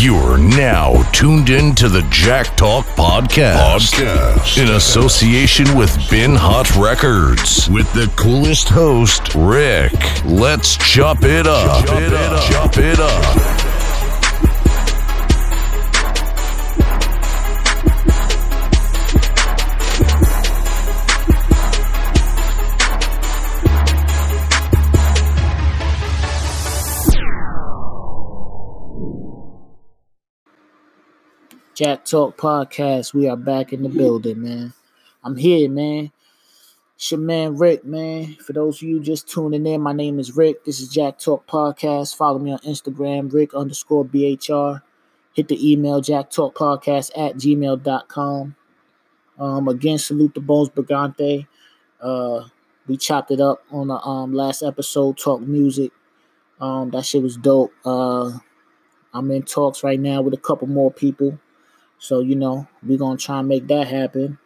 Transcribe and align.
You're 0.00 0.38
now 0.38 1.02
tuned 1.12 1.50
in 1.50 1.74
to 1.74 1.86
the 1.90 2.00
Jack 2.10 2.56
Talk 2.56 2.86
Podcast, 2.86 3.92
Podcast. 3.92 4.56
in 4.56 4.70
association 4.70 5.76
with 5.76 5.94
Bin 6.08 6.34
Hot 6.34 6.74
Records 6.76 7.68
with 7.68 7.92
the 7.92 8.10
coolest 8.16 8.70
host, 8.70 9.34
Rick. 9.34 9.92
Let's 10.24 10.78
chop 10.78 11.22
it 11.22 11.46
up. 11.46 11.84
Chop 11.84 12.00
it 12.00 12.14
up. 12.14 12.50
Chop 12.50 12.78
it 12.78 12.98
up. 12.98 13.69
Jack 31.80 32.04
Talk 32.04 32.36
Podcast. 32.36 33.14
We 33.14 33.26
are 33.26 33.38
back 33.38 33.72
in 33.72 33.82
the 33.82 33.88
building, 33.88 34.42
man. 34.42 34.74
I'm 35.24 35.34
here, 35.34 35.66
man. 35.70 36.12
It's 36.94 37.10
your 37.10 37.20
man 37.20 37.56
Rick, 37.56 37.86
man. 37.86 38.34
For 38.34 38.52
those 38.52 38.76
of 38.76 38.82
you 38.82 39.00
just 39.00 39.30
tuning 39.30 39.64
in, 39.64 39.80
my 39.80 39.94
name 39.94 40.18
is 40.18 40.36
Rick. 40.36 40.66
This 40.66 40.80
is 40.80 40.90
Jack 40.90 41.18
Talk 41.18 41.46
Podcast. 41.46 42.16
Follow 42.16 42.38
me 42.38 42.52
on 42.52 42.58
Instagram, 42.58 43.32
Rick 43.32 43.54
underscore 43.54 44.04
BHR. 44.04 44.82
Hit 45.32 45.48
the 45.48 45.72
email, 45.72 46.02
Jack 46.02 46.30
Talk 46.30 46.54
Podcast 46.54 47.12
at 47.16 47.36
gmail.com. 47.36 48.56
Um, 49.38 49.68
again, 49.68 49.96
salute 49.96 50.34
the 50.34 50.40
Bones 50.40 50.68
Brigante. 50.68 51.46
Uh, 51.98 52.44
we 52.88 52.98
chopped 52.98 53.30
it 53.30 53.40
up 53.40 53.62
on 53.70 53.88
the 53.88 53.98
um 54.02 54.34
last 54.34 54.62
episode, 54.62 55.16
Talk 55.16 55.40
Music. 55.40 55.92
Um, 56.60 56.90
that 56.90 57.06
shit 57.06 57.22
was 57.22 57.38
dope. 57.38 57.72
Uh, 57.86 58.32
I'm 59.14 59.30
in 59.30 59.44
talks 59.44 59.82
right 59.82 59.98
now 59.98 60.20
with 60.20 60.34
a 60.34 60.36
couple 60.36 60.68
more 60.68 60.92
people. 60.92 61.38
So 62.00 62.20
you 62.20 62.34
know, 62.34 62.66
we're 62.82 62.98
gonna 62.98 63.18
try 63.18 63.38
and 63.38 63.48
make 63.48 63.68
that 63.68 63.86
happen. 63.86 64.38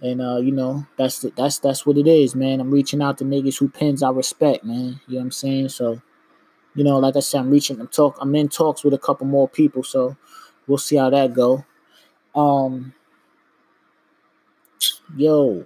And 0.00 0.22
uh, 0.22 0.36
you 0.36 0.52
know, 0.52 0.86
that's 0.96 1.20
the, 1.20 1.32
that's 1.36 1.58
that's 1.58 1.84
what 1.84 1.98
it 1.98 2.06
is, 2.06 2.34
man. 2.34 2.60
I'm 2.60 2.70
reaching 2.70 3.02
out 3.02 3.18
to 3.18 3.24
niggas 3.24 3.58
who 3.58 3.68
pins 3.68 4.02
I 4.02 4.10
respect, 4.10 4.64
man. 4.64 5.00
You 5.08 5.14
know 5.14 5.18
what 5.18 5.22
I'm 5.22 5.30
saying? 5.32 5.70
So, 5.70 6.00
you 6.74 6.84
know, 6.84 6.98
like 6.98 7.16
I 7.16 7.20
said, 7.20 7.40
I'm 7.40 7.50
reaching 7.50 7.80
I'm 7.80 7.88
talk 7.88 8.16
I'm 8.20 8.34
in 8.36 8.48
talks 8.48 8.84
with 8.84 8.94
a 8.94 8.98
couple 8.98 9.26
more 9.26 9.48
people, 9.48 9.82
so 9.82 10.16
we'll 10.66 10.78
see 10.78 10.96
how 10.96 11.10
that 11.10 11.34
go. 11.34 11.64
Um 12.34 12.94
yo, 15.16 15.64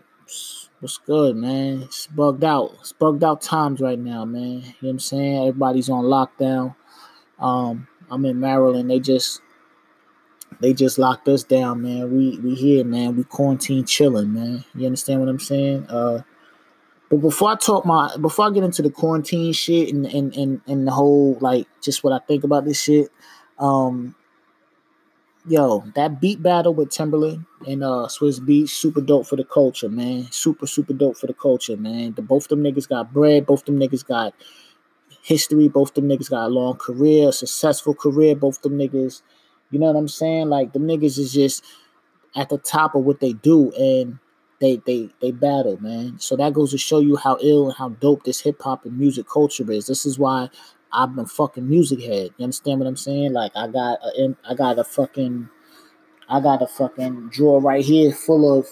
what's 0.80 0.98
good, 0.98 1.36
man? 1.36 1.82
It's 1.82 2.06
bugged 2.06 2.44
out. 2.44 2.76
It's 2.80 2.92
bugged 2.92 3.24
out 3.24 3.42
times 3.42 3.80
right 3.80 3.98
now, 3.98 4.24
man. 4.24 4.42
You 4.42 4.58
know 4.60 4.72
what 4.80 4.90
I'm 4.90 4.98
saying? 5.00 5.48
Everybody's 5.48 5.90
on 5.90 6.04
lockdown. 6.04 6.74
Um, 7.38 7.88
I'm 8.10 8.24
in 8.24 8.40
Maryland. 8.40 8.90
They 8.90 9.00
just 9.00 9.40
they 10.60 10.74
just 10.74 10.98
locked 10.98 11.26
us 11.28 11.42
down, 11.42 11.82
man. 11.82 12.14
We 12.14 12.38
we 12.38 12.54
here, 12.54 12.84
man. 12.84 13.16
We 13.16 13.24
quarantine 13.24 13.84
chilling, 13.84 14.32
man. 14.34 14.64
You 14.74 14.86
understand 14.86 15.20
what 15.20 15.28
I'm 15.28 15.40
saying? 15.40 15.86
Uh 15.88 16.22
but 17.10 17.16
before 17.18 17.50
I 17.50 17.56
talk 17.56 17.84
my 17.84 18.14
before 18.18 18.46
I 18.46 18.50
get 18.50 18.62
into 18.62 18.82
the 18.82 18.90
quarantine 18.90 19.52
shit 19.52 19.92
and 19.92 20.06
and 20.06 20.34
and, 20.36 20.60
and 20.66 20.86
the 20.86 20.92
whole 20.92 21.38
like 21.40 21.66
just 21.82 22.04
what 22.04 22.12
I 22.12 22.18
think 22.26 22.44
about 22.44 22.64
this 22.64 22.80
shit, 22.80 23.10
um 23.58 24.14
yo, 25.46 25.82
that 25.94 26.20
beat 26.20 26.42
battle 26.42 26.74
with 26.74 26.90
Timbaland 26.90 27.46
and 27.66 27.82
uh 27.82 28.06
Swizz 28.08 28.40
Beatz, 28.40 28.70
super 28.70 29.00
dope 29.00 29.26
for 29.26 29.36
the 29.36 29.44
culture, 29.44 29.88
man. 29.88 30.28
Super, 30.30 30.66
super 30.66 30.92
dope 30.92 31.16
for 31.16 31.26
the 31.26 31.34
culture, 31.34 31.76
man. 31.76 32.12
The 32.12 32.22
both 32.22 32.44
of 32.44 32.48
them 32.50 32.62
niggas 32.62 32.88
got 32.88 33.12
bread, 33.12 33.46
both 33.46 33.60
of 33.60 33.66
them 33.66 33.80
niggas 33.80 34.06
got 34.06 34.34
history, 35.22 35.68
both 35.68 35.90
of 35.90 35.94
them 35.94 36.08
niggas 36.08 36.30
got 36.30 36.46
a 36.46 36.48
long 36.48 36.76
career, 36.76 37.32
successful 37.32 37.94
career, 37.94 38.36
both 38.36 38.56
of 38.58 38.62
them 38.62 38.78
niggas 38.78 39.22
you 39.70 39.78
know 39.78 39.86
what 39.86 39.96
I'm 39.96 40.08
saying? 40.08 40.48
Like 40.48 40.72
the 40.72 40.78
niggas 40.78 41.18
is 41.18 41.32
just 41.32 41.64
at 42.36 42.48
the 42.48 42.58
top 42.58 42.94
of 42.94 43.04
what 43.04 43.20
they 43.20 43.32
do 43.32 43.72
and 43.72 44.18
they 44.60 44.76
they 44.86 45.08
they 45.20 45.30
battle, 45.32 45.78
man. 45.80 46.18
So 46.18 46.36
that 46.36 46.52
goes 46.52 46.70
to 46.72 46.78
show 46.78 47.00
you 47.00 47.16
how 47.16 47.38
ill 47.40 47.68
and 47.68 47.76
how 47.76 47.90
dope 47.90 48.24
this 48.24 48.40
hip 48.40 48.60
hop 48.62 48.84
and 48.84 48.98
music 48.98 49.26
culture 49.28 49.70
is. 49.70 49.86
This 49.86 50.04
is 50.04 50.18
why 50.18 50.48
I'm 50.92 51.18
a 51.18 51.26
fucking 51.26 51.68
music 51.68 52.00
head. 52.02 52.30
You 52.36 52.44
understand 52.44 52.80
what 52.80 52.86
I'm 52.86 52.96
saying? 52.96 53.32
Like 53.32 53.52
I 53.56 53.68
got 53.68 53.98
a 54.02 54.36
I 54.48 54.54
got 54.54 54.78
a 54.78 54.84
fucking 54.84 55.48
I 56.28 56.40
got 56.40 56.62
a 56.62 56.66
fucking 56.66 57.30
drawer 57.30 57.60
right 57.60 57.84
here 57.84 58.12
full 58.12 58.58
of 58.58 58.68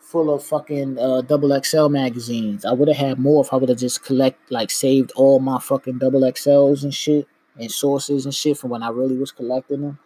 full 0.00 0.32
of 0.32 0.44
fucking 0.44 0.98
uh, 0.98 1.22
double 1.22 1.58
XL 1.62 1.88
magazines. 1.88 2.64
I 2.64 2.72
would 2.72 2.88
have 2.88 2.96
had 2.96 3.18
more 3.18 3.42
if 3.44 3.52
I 3.52 3.56
would 3.56 3.68
have 3.68 3.78
just 3.78 4.04
collect 4.04 4.52
like 4.52 4.70
saved 4.70 5.10
all 5.16 5.40
my 5.40 5.58
fucking 5.58 5.98
double 5.98 6.20
XLs 6.20 6.84
and 6.84 6.94
shit 6.94 7.26
and 7.58 7.70
sources 7.70 8.24
and 8.24 8.34
shit 8.34 8.58
from 8.58 8.70
when 8.70 8.82
I 8.82 8.88
really 8.88 9.16
was 9.16 9.32
collecting 9.32 9.82
them. 9.82 9.98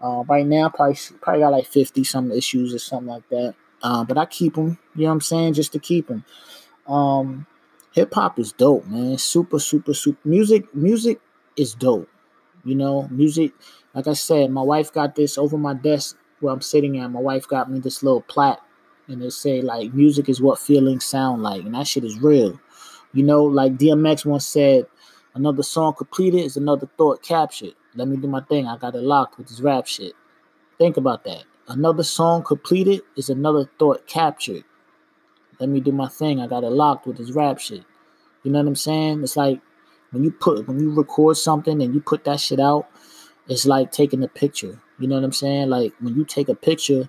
Uh, 0.00 0.24
right 0.28 0.46
now, 0.46 0.68
probably 0.68 0.96
probably 1.20 1.42
got 1.42 1.52
like 1.52 1.66
fifty 1.66 2.04
some 2.04 2.32
issues 2.32 2.74
or 2.74 2.78
something 2.78 3.08
like 3.08 3.28
that. 3.28 3.54
Uh, 3.82 4.04
but 4.04 4.18
I 4.18 4.26
keep 4.26 4.54
them. 4.54 4.78
You 4.94 5.02
know 5.02 5.08
what 5.08 5.12
I'm 5.14 5.20
saying? 5.20 5.54
Just 5.54 5.72
to 5.72 5.78
keep 5.78 6.08
them. 6.08 6.24
Um, 6.86 7.46
hip 7.92 8.12
hop 8.14 8.38
is 8.38 8.52
dope, 8.52 8.86
man. 8.86 9.18
Super, 9.18 9.58
super, 9.58 9.94
super. 9.94 10.18
Music, 10.24 10.74
music 10.74 11.20
is 11.56 11.74
dope. 11.74 12.08
You 12.64 12.74
know, 12.74 13.08
music. 13.10 13.52
Like 13.94 14.06
I 14.06 14.14
said, 14.14 14.50
my 14.50 14.62
wife 14.62 14.92
got 14.92 15.14
this 15.14 15.36
over 15.36 15.58
my 15.58 15.74
desk 15.74 16.16
where 16.40 16.52
I'm 16.52 16.62
sitting 16.62 16.98
at. 16.98 17.10
My 17.10 17.20
wife 17.20 17.46
got 17.46 17.70
me 17.70 17.78
this 17.78 18.02
little 18.02 18.22
plaque, 18.22 18.60
and 19.08 19.22
it 19.22 19.32
say 19.32 19.60
like, 19.60 19.92
"Music 19.94 20.28
is 20.28 20.40
what 20.40 20.58
feelings 20.58 21.04
sound 21.04 21.42
like," 21.42 21.64
and 21.64 21.74
that 21.74 21.86
shit 21.86 22.04
is 22.04 22.18
real. 22.20 22.58
You 23.12 23.22
know, 23.24 23.44
like 23.44 23.76
DMX 23.76 24.24
once 24.24 24.46
said, 24.46 24.86
Another 25.34 25.62
song 25.62 25.94
completed 25.94 26.40
is 26.40 26.56
another 26.56 26.88
thought 26.98 27.22
captured. 27.22 27.74
Let 27.94 28.08
me 28.08 28.16
do 28.16 28.28
my 28.28 28.42
thing. 28.42 28.66
I 28.66 28.76
got 28.76 28.94
it 28.94 29.02
locked 29.02 29.38
with 29.38 29.48
this 29.48 29.60
rap 29.60 29.86
shit. 29.86 30.12
Think 30.78 30.96
about 30.96 31.24
that. 31.24 31.44
Another 31.68 32.02
song 32.02 32.42
completed 32.42 33.00
is 33.16 33.30
another 33.30 33.70
thought 33.78 34.06
captured. 34.06 34.64
Let 35.58 35.68
me 35.68 35.80
do 35.80 35.92
my 35.92 36.08
thing. 36.08 36.40
I 36.40 36.46
got 36.46 36.64
it 36.64 36.70
locked 36.70 37.06
with 37.06 37.16
this 37.16 37.30
rap 37.30 37.58
shit. 37.58 37.84
You 38.42 38.50
know 38.50 38.58
what 38.58 38.68
I'm 38.68 38.76
saying? 38.76 39.22
It's 39.22 39.36
like 39.36 39.60
when 40.10 40.24
you 40.24 40.32
put 40.32 40.66
when 40.68 40.80
you 40.80 40.92
record 40.92 41.36
something 41.36 41.80
and 41.80 41.94
you 41.94 42.00
put 42.00 42.24
that 42.24 42.40
shit 42.40 42.60
out, 42.60 42.88
it's 43.48 43.64
like 43.64 43.92
taking 43.92 44.22
a 44.22 44.28
picture. 44.28 44.80
You 44.98 45.08
know 45.08 45.14
what 45.14 45.24
I'm 45.24 45.32
saying? 45.32 45.70
Like 45.70 45.94
when 46.00 46.14
you 46.14 46.24
take 46.24 46.48
a 46.48 46.54
picture, 46.54 47.08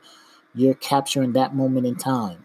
you're 0.55 0.75
capturing 0.75 1.33
that 1.33 1.55
moment 1.55 1.87
in 1.87 1.95
time. 1.95 2.42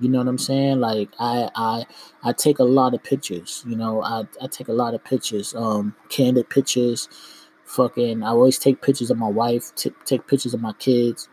You 0.00 0.08
know 0.08 0.18
what 0.18 0.28
I'm 0.28 0.38
saying? 0.38 0.80
Like 0.80 1.10
I 1.18 1.50
I 1.54 1.86
I 2.22 2.32
take 2.32 2.58
a 2.58 2.64
lot 2.64 2.94
of 2.94 3.02
pictures. 3.02 3.64
You 3.66 3.76
know, 3.76 4.02
I 4.02 4.24
I 4.40 4.46
take 4.46 4.68
a 4.68 4.72
lot 4.72 4.94
of 4.94 5.04
pictures. 5.04 5.54
Um, 5.54 5.94
candid 6.08 6.48
pictures. 6.48 7.08
Fucking, 7.64 8.22
I 8.22 8.28
always 8.28 8.58
take 8.58 8.80
pictures 8.80 9.10
of 9.10 9.18
my 9.18 9.28
wife. 9.28 9.74
T- 9.74 9.92
take 10.06 10.26
pictures 10.26 10.54
of 10.54 10.62
my 10.62 10.72
kids. 10.74 11.28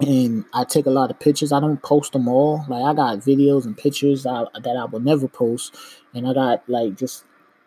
And 0.00 0.46
I 0.54 0.64
take 0.64 0.86
a 0.86 0.90
lot 0.90 1.10
of 1.10 1.20
pictures. 1.20 1.52
I 1.52 1.60
don't 1.60 1.82
post 1.82 2.12
them 2.12 2.26
all. 2.26 2.64
Like 2.68 2.82
I 2.84 2.94
got 2.94 3.18
videos 3.18 3.66
and 3.66 3.76
pictures 3.76 4.24
I, 4.24 4.44
that 4.54 4.76
I 4.76 4.86
will 4.86 5.00
never 5.00 5.28
post, 5.28 5.76
and 6.14 6.26
I 6.26 6.32
got 6.32 6.66
like 6.68 6.96
just 6.96 7.24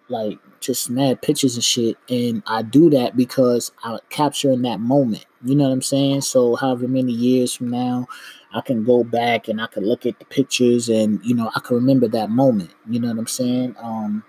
like 0.09 0.39
just 0.59 0.89
mad 0.89 1.21
pictures 1.21 1.55
and 1.55 1.63
shit. 1.63 1.97
And 2.09 2.41
I 2.47 2.61
do 2.63 2.89
that 2.89 3.15
because 3.15 3.71
I 3.83 3.99
capture 4.09 4.51
in 4.51 4.63
that 4.63 4.79
moment. 4.79 5.25
You 5.43 5.55
know 5.55 5.65
what 5.65 5.73
I'm 5.73 5.81
saying? 5.81 6.21
So 6.21 6.55
however 6.55 6.87
many 6.87 7.11
years 7.11 7.53
from 7.53 7.69
now, 7.69 8.07
I 8.53 8.61
can 8.61 8.83
go 8.83 9.03
back 9.03 9.47
and 9.47 9.59
I 9.59 9.67
can 9.67 9.85
look 9.85 10.05
at 10.05 10.19
the 10.19 10.25
pictures 10.25 10.89
and 10.89 11.19
you 11.23 11.35
know 11.35 11.49
I 11.55 11.59
can 11.59 11.75
remember 11.77 12.07
that 12.09 12.29
moment. 12.29 12.71
You 12.89 12.99
know 12.99 13.09
what 13.09 13.17
I'm 13.17 13.27
saying? 13.27 13.75
Um, 13.81 14.23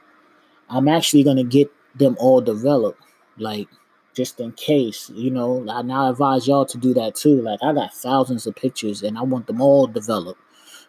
I'm 0.69 0.89
actually 0.89 1.23
gonna 1.25 1.45
get 1.45 1.71
them 1.95 2.17
all 2.19 2.41
developed, 2.41 3.03
like 3.39 3.69
just 4.15 4.41
in 4.41 4.53
case. 4.53 5.11
You 5.15 5.31
know, 5.31 5.67
I 5.69 5.83
now 5.83 6.11
advise 6.11 6.49
y'all 6.49 6.67
to 6.67 6.79
do 6.79 6.95
that 6.95 7.15
too. 7.15 7.43
Like 7.43 7.61
I 7.63 7.73
got 7.73 7.95
thousands 7.95 8.47
of 8.47 8.57
pictures 8.57 9.03
and 9.03 9.19
I 9.19 9.23
want 9.23 9.47
them 9.47 9.61
all 9.61 9.87
developed. 9.87 10.41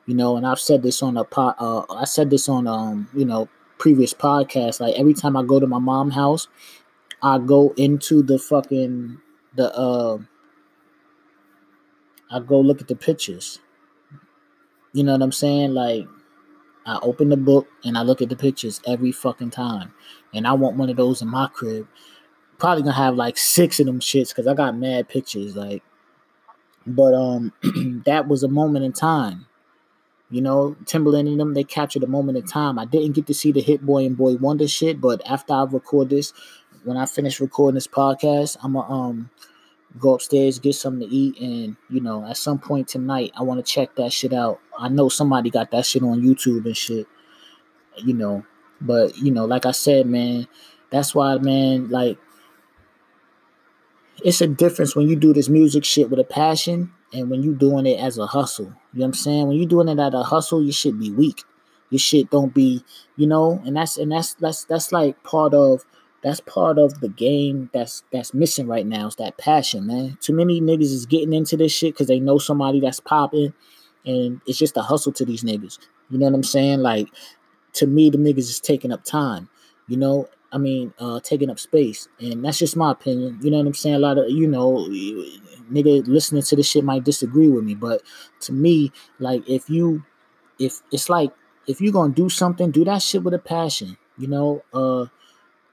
You 0.06 0.14
know, 0.14 0.38
and 0.38 0.46
I've 0.46 0.60
said 0.60 0.84
this 0.84 1.02
on 1.02 1.18
a 1.18 1.24
pot. 1.24 1.56
Uh, 1.60 1.84
I 1.90 2.06
said 2.06 2.30
this 2.30 2.48
on 2.48 2.68
um, 2.68 3.10
you 3.14 3.26
know, 3.26 3.50
previous 3.80 4.14
podcast. 4.14 4.80
Like 4.80 4.96
every 4.96 5.14
time 5.14 5.36
I 5.36 5.44
go 5.44 5.60
to 5.60 5.68
my 5.68 5.80
mom's 5.80 6.14
house, 6.14 6.48
I 7.22 7.40
go 7.40 7.74
into 7.76 8.24
the 8.24 8.40
fucking 8.40 9.20
the 9.56 9.76
uh 9.76 10.20
I 12.36 12.40
go 12.42 12.60
look 12.60 12.82
at 12.82 12.90
the 12.90 12.98
pictures. 12.98 13.60
You 14.92 15.06
know 15.06 15.14
what 15.14 15.22
I'm 15.22 15.32
saying? 15.32 15.74
Like, 15.74 16.06
I 16.86 17.00
open 17.02 17.30
the 17.30 17.38
book 17.38 17.66
and 17.86 17.98
I 17.98 18.02
look 18.02 18.22
at 18.22 18.28
the 18.28 18.36
pictures 18.36 18.82
every 18.86 19.14
fucking 19.14 19.52
time. 19.52 19.94
And 20.34 20.46
I 20.46 20.52
want 20.52 20.76
one 20.76 20.90
of 20.90 20.98
those 20.98 21.22
in 21.22 21.30
my 21.30 21.48
crib. 21.48 21.88
Probably 22.58 22.84
gonna 22.84 22.94
have 22.94 23.16
like 23.16 23.38
six 23.38 23.80
of 23.80 23.86
them 23.86 24.02
shits 24.02 24.30
because 24.30 24.48
I 24.48 24.54
got 24.54 24.78
mad 24.78 25.08
pictures. 25.08 25.56
Like, 25.56 25.82
but 26.86 27.14
um, 27.14 27.54
that 28.06 28.28
was 28.28 28.44
a 28.44 28.50
moment 28.50 28.84
in 28.84 28.92
time. 28.92 29.46
You 30.30 30.42
know, 30.42 30.76
Timbaland 30.84 31.30
and 31.30 31.40
them, 31.40 31.54
they 31.54 31.64
captured 31.64 32.04
a 32.04 32.08
moment 32.08 32.38
in 32.38 32.46
time. 32.46 32.78
I 32.78 32.84
didn't 32.84 33.14
get 33.14 33.28
to 33.28 33.34
see 33.34 33.54
the 33.54 33.62
Hit 33.62 33.86
Boy 33.86 34.06
and 34.06 34.18
Boy 34.18 34.36
Wonder 34.36 34.68
shit, 34.68 35.00
but 35.00 35.22
after 35.26 35.54
I 35.54 35.64
record 35.64 36.10
this, 36.10 36.34
when 36.84 36.98
I 36.98 37.06
finish 37.06 37.40
recording 37.40 37.76
this 37.76 37.88
podcast, 37.88 38.58
I'm 38.62 38.74
gonna 38.74 38.94
um 38.94 39.30
go 40.00 40.16
upstairs, 40.16 40.60
get 40.60 40.74
something 40.74 41.08
to 41.08 41.16
eat, 41.16 41.40
and 41.40 41.76
you 41.90 42.02
know, 42.02 42.26
at 42.26 42.38
some 42.38 42.60
point 42.60 42.88
tonight, 42.88 43.32
I 43.38 43.44
want 43.44 43.64
to 43.66 43.72
check 43.72 43.96
that 43.96 44.12
shit 44.12 44.34
out. 44.34 44.60
I 44.78 44.90
know 44.90 45.10
somebody 45.10 45.50
got 45.50 45.72
that 45.72 45.86
shit 45.86 46.04
on 46.04 46.22
YouTube 46.22 46.66
and 46.66 46.78
shit, 46.78 47.08
you 47.98 48.14
know. 48.14 48.46
But 48.82 49.18
you 49.18 49.32
know, 49.32 49.46
like 49.46 49.66
I 49.66 49.72
said, 49.72 50.06
man, 50.06 50.48
that's 50.90 51.16
why, 51.16 51.38
man, 51.38 51.90
like 51.90 52.18
it's 54.24 54.42
a 54.42 54.48
difference 54.48 54.96
when 54.96 55.08
you 55.08 55.16
do 55.16 55.34
this 55.34 55.50
music 55.50 55.86
shit 55.86 56.10
with 56.10 56.20
a 56.20 56.24
passion 56.24 56.92
and 57.14 57.30
when 57.30 57.44
you 57.44 57.54
doing 57.54 57.86
it 57.86 58.00
as 58.00 58.18
a 58.18 58.26
hustle. 58.26 58.66
You 58.94 59.00
know 59.00 59.06
what 59.06 59.06
I'm 59.06 59.14
saying? 59.14 59.48
When 59.48 59.58
you 59.58 59.66
doing 59.66 59.88
it 59.88 60.00
at 60.00 60.14
a 60.14 60.24
hustle, 60.24 60.64
you 60.64 60.72
should 60.72 61.00
be 61.00 61.12
weak. 61.12 61.44
Your 61.90 62.00
shit 62.00 62.30
don't 62.32 62.54
be, 62.54 62.84
you 63.16 63.28
know, 63.28 63.62
and 63.66 63.76
that's 63.76 63.98
and 63.98 64.12
that's 64.12 64.34
that's 64.36 64.66
that's 64.66 64.92
like 64.92 65.22
part 65.24 65.54
of 65.54 65.86
that's 66.26 66.40
part 66.40 66.80
of 66.80 67.02
the 67.02 67.08
game 67.08 67.70
that's 67.72 68.04
that's 68.12 68.34
missing 68.34 68.66
right 68.66 68.88
now 68.88 69.06
is 69.06 69.16
that 69.18 69.38
passion, 69.38 69.86
man. 69.86 70.18
Too 70.22 70.34
many 70.34 70.60
niggas 70.60 70.92
is 70.92 71.06
getting 71.06 71.34
into 71.34 71.56
this 71.56 71.72
shit 71.72 71.94
because 71.94 72.08
they 72.08 72.20
know 72.20 72.40
somebody 72.40 72.80
that's 72.80 73.00
popping, 73.00 73.54
and 74.08 74.42
it's 74.48 74.58
just 74.58 74.76
a 74.76 74.82
hustle 74.82 75.12
to 75.14 75.24
these 75.24 75.44
niggas. 75.44 75.78
You 76.10 76.18
know 76.18 76.26
what 76.26 76.34
I'm 76.34 76.42
saying? 76.42 76.80
Like 76.80 77.10
to 77.74 77.86
me, 77.86 78.10
the 78.10 78.18
niggas 78.18 78.40
is 78.40 78.60
taking 78.60 78.92
up 78.92 79.04
time. 79.04 79.50
You 79.88 79.98
know, 79.98 80.28
I 80.52 80.58
mean, 80.58 80.96
uh, 80.98 81.20
taking 81.20 81.52
up 81.52 81.60
space, 81.60 82.08
and 82.20 82.44
that's 82.44 82.58
just 82.58 82.76
my 82.76 82.94
opinion. 82.94 83.38
You 83.44 83.52
know 83.52 83.58
what 83.58 83.68
I'm 83.68 83.74
saying? 83.76 83.96
A 83.96 84.00
lot 84.00 84.18
of 84.18 84.28
you 84.28 84.48
know, 84.48 84.88
nigga 85.72 86.08
listening 86.08 86.42
to 86.42 86.56
this 86.56 86.68
shit 86.68 86.84
might 86.84 87.04
disagree 87.04 87.50
with 87.50 87.66
me, 87.66 87.76
but 87.76 88.02
to 88.42 88.52
me, 88.52 88.92
like 89.20 89.48
if 89.48 89.70
you, 89.70 90.04
if 90.58 90.82
it's 90.92 91.08
like 91.08 91.30
if 91.68 91.82
you're 91.82 91.94
gonna 91.94 92.14
do 92.16 92.30
something, 92.30 92.72
do 92.72 92.84
that 92.86 93.04
shit 93.04 93.22
with 93.22 93.36
a 93.36 93.40
passion. 93.40 93.96
You 94.18 94.28
know, 94.28 94.64
uh, 94.74 95.06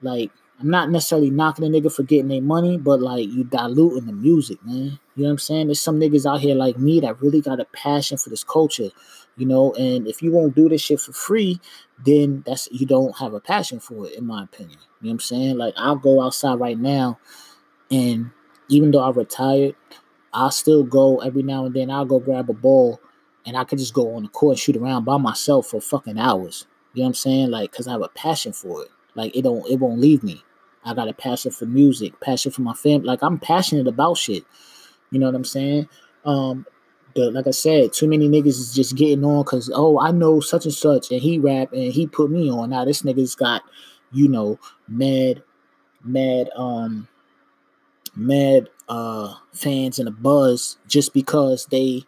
like 0.02 0.31
I'm 0.62 0.70
not 0.70 0.91
necessarily 0.91 1.31
knocking 1.31 1.64
a 1.64 1.69
nigga 1.69 1.93
for 1.93 2.05
getting 2.05 2.29
their 2.29 2.41
money, 2.41 2.79
but 2.79 3.00
like 3.00 3.29
you 3.29 3.43
diluting 3.43 4.06
the 4.06 4.12
music, 4.12 4.64
man. 4.64 5.00
You 5.17 5.25
know 5.25 5.25
what 5.25 5.31
I'm 5.31 5.38
saying? 5.38 5.67
There's 5.67 5.81
some 5.81 5.99
niggas 5.99 6.25
out 6.25 6.41
here 6.41 6.55
like 6.55 6.79
me 6.79 7.00
that 7.00 7.20
really 7.20 7.41
got 7.41 7.59
a 7.59 7.64
passion 7.64 8.17
for 8.17 8.31
this 8.31 8.44
culture, 8.44 8.91
you 9.37 9.44
know. 9.44 9.73
And 9.73 10.06
if 10.06 10.23
you 10.23 10.31
won't 10.31 10.55
do 10.55 10.69
this 10.69 10.81
shit 10.81 11.00
for 11.00 11.12
free, 11.12 11.61
then 12.05 12.44
that's 12.47 12.69
you 12.70 12.87
don't 12.87 13.19
have 13.19 13.35
a 13.35 13.41
passion 13.41 13.81
for 13.81 14.06
it, 14.06 14.17
in 14.17 14.25
my 14.25 14.44
opinion. 14.44 14.79
You 15.00 15.06
know 15.06 15.09
what 15.09 15.12
I'm 15.14 15.20
saying? 15.20 15.56
Like 15.59 15.75
I'll 15.76 15.97
go 15.97 16.23
outside 16.23 16.61
right 16.61 16.79
now, 16.79 17.19
and 17.91 18.31
even 18.69 18.93
though 18.93 19.03
I 19.03 19.11
retired, 19.11 19.75
I'll 20.32 20.53
still 20.53 20.85
go 20.85 21.19
every 21.23 21.43
now 21.43 21.67
and 21.67 21.75
then. 21.75 21.91
I'll 21.91 22.05
go 22.05 22.20
grab 22.20 22.49
a 22.49 22.55
ball, 22.55 23.00
and 23.44 23.56
I 23.56 23.65
could 23.65 23.79
just 23.79 23.94
go 23.94 24.15
on 24.15 24.23
the 24.23 24.29
court 24.29 24.53
and 24.53 24.61
shoot 24.61 24.76
around 24.76 25.06
by 25.06 25.17
myself 25.17 25.67
for 25.67 25.81
fucking 25.81 26.19
hours. 26.19 26.69
You 26.94 27.00
know 27.00 27.06
what 27.06 27.08
I'm 27.08 27.15
saying? 27.15 27.50
Like, 27.50 27.73
cause 27.73 27.88
I 27.88 27.93
have 27.93 28.03
a 28.03 28.08
passion 28.11 28.53
for 28.53 28.85
it. 28.85 28.91
Like 29.17 29.37
it 29.37 29.43
don't 29.43 29.69
it 29.69 29.81
won't 29.81 30.00
leave 30.00 30.23
me. 30.23 30.44
I 30.84 30.94
got 30.94 31.08
a 31.08 31.12
passion 31.12 31.50
for 31.50 31.67
music, 31.67 32.19
passion 32.20 32.50
for 32.50 32.62
my 32.62 32.75
family. 32.75 33.06
Like 33.06 33.23
I'm 33.23 33.38
passionate 33.38 33.87
about 33.87 34.19
shit. 34.19 34.44
You 35.11 35.19
know 35.19 35.26
what 35.26 35.34
I'm 35.34 35.44
saying? 35.44 35.88
Um, 36.25 36.67
the 37.14 37.31
like 37.31 37.46
I 37.46 37.50
said, 37.50 37.93
too 37.93 38.08
many 38.08 38.29
niggas 38.29 38.46
is 38.46 38.75
just 38.75 38.96
getting 38.96 39.25
on 39.25 39.44
because 39.44 39.70
oh 39.75 40.00
I 40.00 40.11
know 40.11 40.40
such 40.40 40.64
and 40.64 40.75
such 40.75 41.11
and 41.11 41.20
he 41.20 41.38
rap 41.38 41.73
and 41.73 41.93
he 41.93 42.06
put 42.06 42.31
me 42.31 42.50
on. 42.50 42.70
Now 42.70 42.84
this 42.84 43.02
nigga's 43.02 43.34
got, 43.34 43.62
you 44.12 44.29
know, 44.29 44.58
mad, 44.88 45.43
mad, 46.05 46.50
um, 46.56 47.08
mad 48.14 48.69
uh 48.88 49.34
fans 49.52 49.99
and 49.99 50.08
a 50.08 50.12
buzz 50.12 50.79
just 50.88 51.14
because 51.14 51.67
they, 51.67 52.02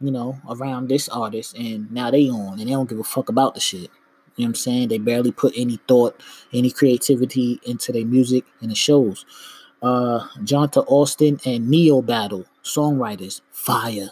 you 0.00 0.10
know, 0.10 0.38
around 0.48 0.88
this 0.88 1.08
artist 1.08 1.56
and 1.56 1.90
now 1.92 2.10
they 2.10 2.28
on 2.28 2.58
and 2.58 2.68
they 2.68 2.72
don't 2.72 2.88
give 2.88 2.98
a 2.98 3.04
fuck 3.04 3.28
about 3.28 3.54
the 3.54 3.60
shit. 3.60 3.90
Know 4.38 4.44
what 4.44 4.48
I'm 4.50 4.54
saying? 4.54 4.88
They 4.88 4.98
barely 4.98 5.32
put 5.32 5.54
any 5.56 5.78
thought, 5.88 6.20
any 6.52 6.70
creativity 6.70 7.60
into 7.64 7.92
their 7.92 8.06
music 8.06 8.44
and 8.60 8.70
the 8.70 8.74
shows. 8.74 9.24
Uh 9.82 10.26
Johntá 10.40 10.84
Austin 10.88 11.38
and 11.44 11.68
Ne-Yo 11.68 12.02
battle, 12.02 12.44
songwriters, 12.62 13.40
fire. 13.50 14.10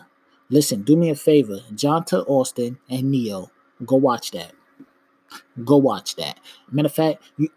Listen, 0.49 0.83
do 0.83 0.97
me 0.97 1.11
a 1.11 1.15
favor. 1.15 1.59
Johntá 1.73 2.25
Austin 2.29 2.79
and 2.89 3.11
Ne-Yo. 3.11 3.51
Go 3.85 3.97
watch 3.97 4.31
that. 4.33 4.53
Go 5.65 5.77
watch 5.77 6.17
that. 6.17 6.39
Matter 6.71 6.87
of 6.87 6.95
fact, 6.95 7.23
you 7.37 7.49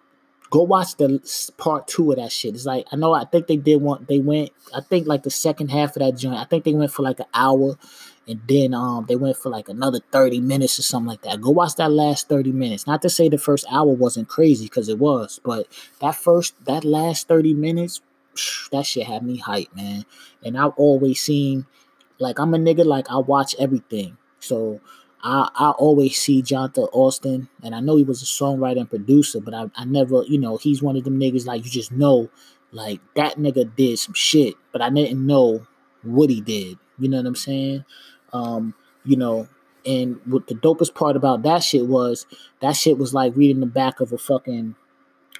go 0.50 0.63
watch 0.63 0.95
the 0.95 1.19
part 1.57 1.88
two 1.88 2.12
of 2.12 2.18
that 2.18 2.31
shit. 2.31 2.56
It's 2.56 2.66
like 2.66 2.88
I 2.92 2.95
know 2.95 3.13
I 3.13 3.25
think 3.25 3.48
they 3.48 3.57
did 3.57 3.81
one 3.81 4.06
they 4.10 4.19
went 4.19 4.51
I 4.75 4.81
think 4.81 5.07
like 5.07 5.24
the 5.24 5.31
second 5.31 5.69
half 5.69 5.95
of 5.95 6.01
that 6.01 6.18
joint. 6.18 6.36
I 6.38 6.45
think 6.45 6.63
they 6.63 6.74
went 6.74 6.92
for 6.92 7.04
like 7.04 7.19
an 7.19 7.27
hour 7.33 7.77
and 8.29 8.39
then 8.47 8.73
um 8.75 9.05
they 9.07 9.15
went 9.15 9.35
for 9.35 9.49
like 9.49 9.67
another 9.67 9.99
30 10.11 10.39
minutes 10.39 10.77
or 10.79 10.83
something 10.83 11.07
like 11.07 11.23
that. 11.23 11.41
Go 11.41 11.49
watch 11.49 11.75
that 11.75 11.91
last 11.91 12.29
30 12.29 12.51
minutes. 12.51 12.87
Not 12.87 13.01
to 13.01 13.09
say 13.09 13.27
the 13.27 13.39
first 13.39 13.65
hour 13.71 13.87
wasn't 13.87 14.29
crazy 14.29 14.65
because 14.65 14.87
it 14.87 14.99
was, 14.99 15.41
but 15.43 15.67
that 15.99 16.15
first 16.15 16.53
that 16.65 16.85
last 16.85 17.27
30 17.27 17.55
minutes, 17.55 18.01
that 18.71 18.85
shit 18.85 19.07
had 19.07 19.23
me 19.23 19.41
hyped, 19.41 19.75
man. 19.75 20.05
And 20.45 20.57
I've 20.57 20.73
always 20.77 21.19
seen 21.19 21.65
like 22.19 22.39
I'm 22.39 22.53
a 22.53 22.57
nigga 22.57 22.85
like 22.85 23.09
I 23.09 23.17
watch 23.17 23.55
everything. 23.57 24.17
So 24.39 24.79
I, 25.23 25.49
I 25.55 25.71
always 25.71 26.19
see 26.19 26.41
Johntá 26.41 26.87
Austin, 26.93 27.49
and 27.63 27.75
I 27.75 27.81
know 27.81 27.97
he 27.97 28.03
was 28.03 28.21
a 28.21 28.25
songwriter 28.25 28.79
and 28.79 28.89
producer, 28.89 29.41
but 29.41 29.53
I, 29.53 29.65
I 29.75 29.85
never, 29.85 30.23
you 30.23 30.37
know, 30.37 30.57
he's 30.57 30.81
one 30.81 30.95
of 30.95 31.03
them 31.03 31.19
niggas 31.19 31.45
like 31.45 31.65
you 31.65 31.71
just 31.71 31.91
know, 31.91 32.29
like 32.71 33.01
that 33.15 33.37
nigga 33.37 33.75
did 33.75 33.99
some 33.99 34.13
shit, 34.13 34.55
but 34.71 34.81
I 34.81 34.89
didn't 34.89 35.25
know 35.25 35.67
what 36.03 36.29
he 36.29 36.41
did. 36.41 36.77
You 36.99 37.09
know 37.09 37.17
what 37.17 37.25
I'm 37.25 37.35
saying? 37.35 37.85
Um, 38.33 38.73
you 39.05 39.15
know, 39.15 39.47
and 39.85 40.19
what 40.25 40.47
the 40.47 40.55
dopest 40.55 40.93
part 40.93 41.15
about 41.15 41.43
that 41.43 41.63
shit 41.63 41.87
was 41.87 42.25
that 42.61 42.75
shit 42.75 42.97
was 42.97 43.13
like 43.13 43.35
reading 43.35 43.59
the 43.59 43.65
back 43.65 43.99
of 43.99 44.11
a 44.11 44.17
fucking 44.17 44.75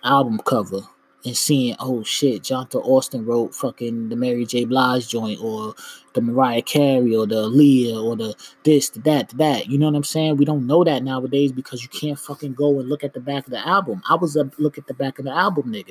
album 0.04 0.40
cover 0.46 0.82
and 1.26 1.36
seeing, 1.36 1.76
oh 1.80 2.04
shit, 2.04 2.44
Johntá 2.44 2.76
Austin 2.76 3.26
wrote 3.26 3.54
fucking 3.54 4.10
the 4.10 4.16
Mary 4.16 4.46
J. 4.46 4.66
Blige 4.66 5.10
joint 5.10 5.40
or 5.42 5.76
the 6.14 6.22
Mariah 6.22 6.62
Carey 6.62 7.14
or 7.14 7.28
the 7.28 7.50
Aaliyah 7.50 8.02
or 8.02 8.16
the 8.16 8.36
this, 8.64 8.90
the 8.90 9.00
that, 9.02 9.30
the 9.30 9.36
that. 9.38 9.68
You 9.68 9.78
know 9.78 9.88
what 9.88 9.96
I'm 9.96 10.04
saying? 10.04 10.38
We 10.38 10.46
don't 10.46 10.66
know 10.66 10.84
that 10.84 11.04
nowadays 11.04 11.52
because 11.52 11.84
you 11.84 11.90
can't 11.90 12.18
fucking 12.18 12.54
go 12.54 12.80
and 12.80 12.88
look 12.88 13.04
at 13.04 13.14
the 13.14 13.20
back 13.20 13.46
of 13.46 13.52
the 13.52 13.68
album. 13.68 14.02
I 14.10 14.16
was 14.16 14.36
a 14.36 14.50
look 14.58 14.78
at 14.78 14.88
the 14.88 14.94
back 14.94 15.20
of 15.20 15.26
the 15.26 15.32
album, 15.32 15.74
nigga. 15.74 15.90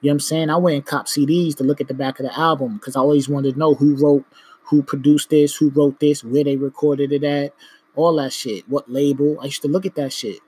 You 0.00 0.10
know 0.10 0.10
what 0.10 0.12
I'm 0.12 0.20
saying? 0.20 0.50
I 0.50 0.56
went 0.56 0.76
and 0.76 0.86
cop 0.86 1.06
CDs 1.06 1.56
to 1.56 1.64
look 1.64 1.80
at 1.80 1.88
the 1.88 1.94
back 1.94 2.18
of 2.18 2.26
the 2.26 2.38
album 2.38 2.76
because 2.76 2.96
I 2.96 3.00
always 3.00 3.28
wanted 3.28 3.54
to 3.54 3.58
know 3.58 3.74
who 3.74 3.96
wrote 3.96 4.24
who 4.64 4.82
produced 4.82 5.30
this, 5.30 5.56
who 5.56 5.70
wrote 5.70 6.00
this, 6.00 6.24
where 6.24 6.44
they 6.44 6.56
recorded 6.56 7.12
it 7.12 7.24
at, 7.24 7.54
all 7.96 8.16
that 8.16 8.32
shit, 8.32 8.68
what 8.68 8.90
label. 8.90 9.38
I 9.40 9.46
used 9.46 9.62
to 9.62 9.68
look 9.68 9.86
at 9.86 9.94
that 9.96 10.12
shit. 10.12 10.38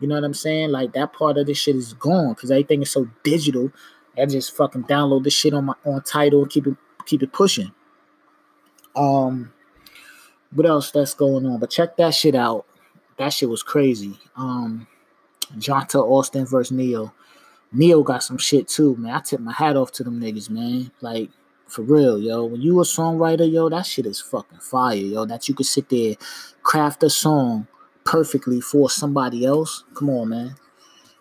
You 0.00 0.08
know 0.08 0.16
what 0.16 0.24
I'm 0.24 0.34
saying? 0.34 0.70
Like 0.70 0.92
that 0.94 1.12
part 1.12 1.38
of 1.38 1.46
this 1.46 1.58
shit 1.58 1.76
is 1.76 1.92
gone 1.94 2.34
because 2.34 2.50
everything 2.50 2.82
is 2.82 2.90
so 2.90 3.08
digital. 3.22 3.72
I 4.18 4.26
just 4.26 4.54
fucking 4.56 4.84
download 4.84 5.24
this 5.24 5.34
shit 5.34 5.54
on 5.54 5.66
my 5.66 5.74
on 5.86 6.02
Tidal 6.02 6.42
and 6.42 6.50
keep 6.50 6.66
it 6.66 6.76
keep 7.06 7.22
it 7.22 7.32
pushing. 7.32 7.72
Um, 8.96 9.52
what 10.50 10.66
else 10.66 10.90
that's 10.90 11.14
going 11.14 11.46
on? 11.46 11.60
But 11.60 11.70
check 11.70 11.96
that 11.96 12.14
shit 12.14 12.34
out. 12.34 12.66
That 13.16 13.32
shit 13.32 13.48
was 13.48 13.62
crazy. 13.62 14.18
Um, 14.36 14.86
Johntá 15.56 16.02
Austin 16.02 16.46
versus 16.46 16.72
Ne-Yo. 16.72 17.12
Ne-Yo 17.72 18.02
got 18.02 18.22
some 18.22 18.38
shit 18.38 18.68
too, 18.68 18.96
man. 18.96 19.14
I 19.14 19.20
tip 19.20 19.40
my 19.40 19.52
hat 19.52 19.76
off 19.76 19.92
to 19.92 20.04
them 20.04 20.20
niggas, 20.20 20.50
man. 20.50 20.90
Like 21.00 21.30
for 21.72 21.82
real, 21.82 22.18
yo. 22.18 22.44
When 22.44 22.60
you 22.60 22.78
a 22.80 22.82
songwriter, 22.82 23.50
yo, 23.50 23.68
that 23.70 23.86
shit 23.86 24.04
is 24.04 24.20
fucking 24.20 24.58
fire, 24.58 24.94
yo. 24.94 25.24
That 25.24 25.48
you 25.48 25.54
could 25.54 25.66
sit 25.66 25.88
there, 25.88 26.14
craft 26.62 27.02
a 27.02 27.10
song 27.10 27.66
perfectly 28.04 28.60
for 28.60 28.90
somebody 28.90 29.46
else. 29.46 29.84
Come 29.94 30.10
on, 30.10 30.28
man. 30.28 30.38
You 30.38 30.48
know 30.48 30.54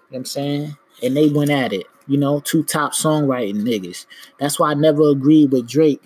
what 0.10 0.18
I'm 0.18 0.26
saying? 0.26 0.78
And 1.02 1.16
they 1.16 1.30
went 1.30 1.52
at 1.52 1.72
it. 1.72 1.86
You 2.08 2.18
know, 2.18 2.42
two 2.42 2.64
top 2.64 2.92
songwriting 2.92 3.62
niggas. 3.62 4.06
That's 4.40 4.60
why 4.60 4.72
I 4.72 4.74
never 4.74 5.10
agreed 5.10 5.52
with 5.52 5.70
Drake, 5.70 6.04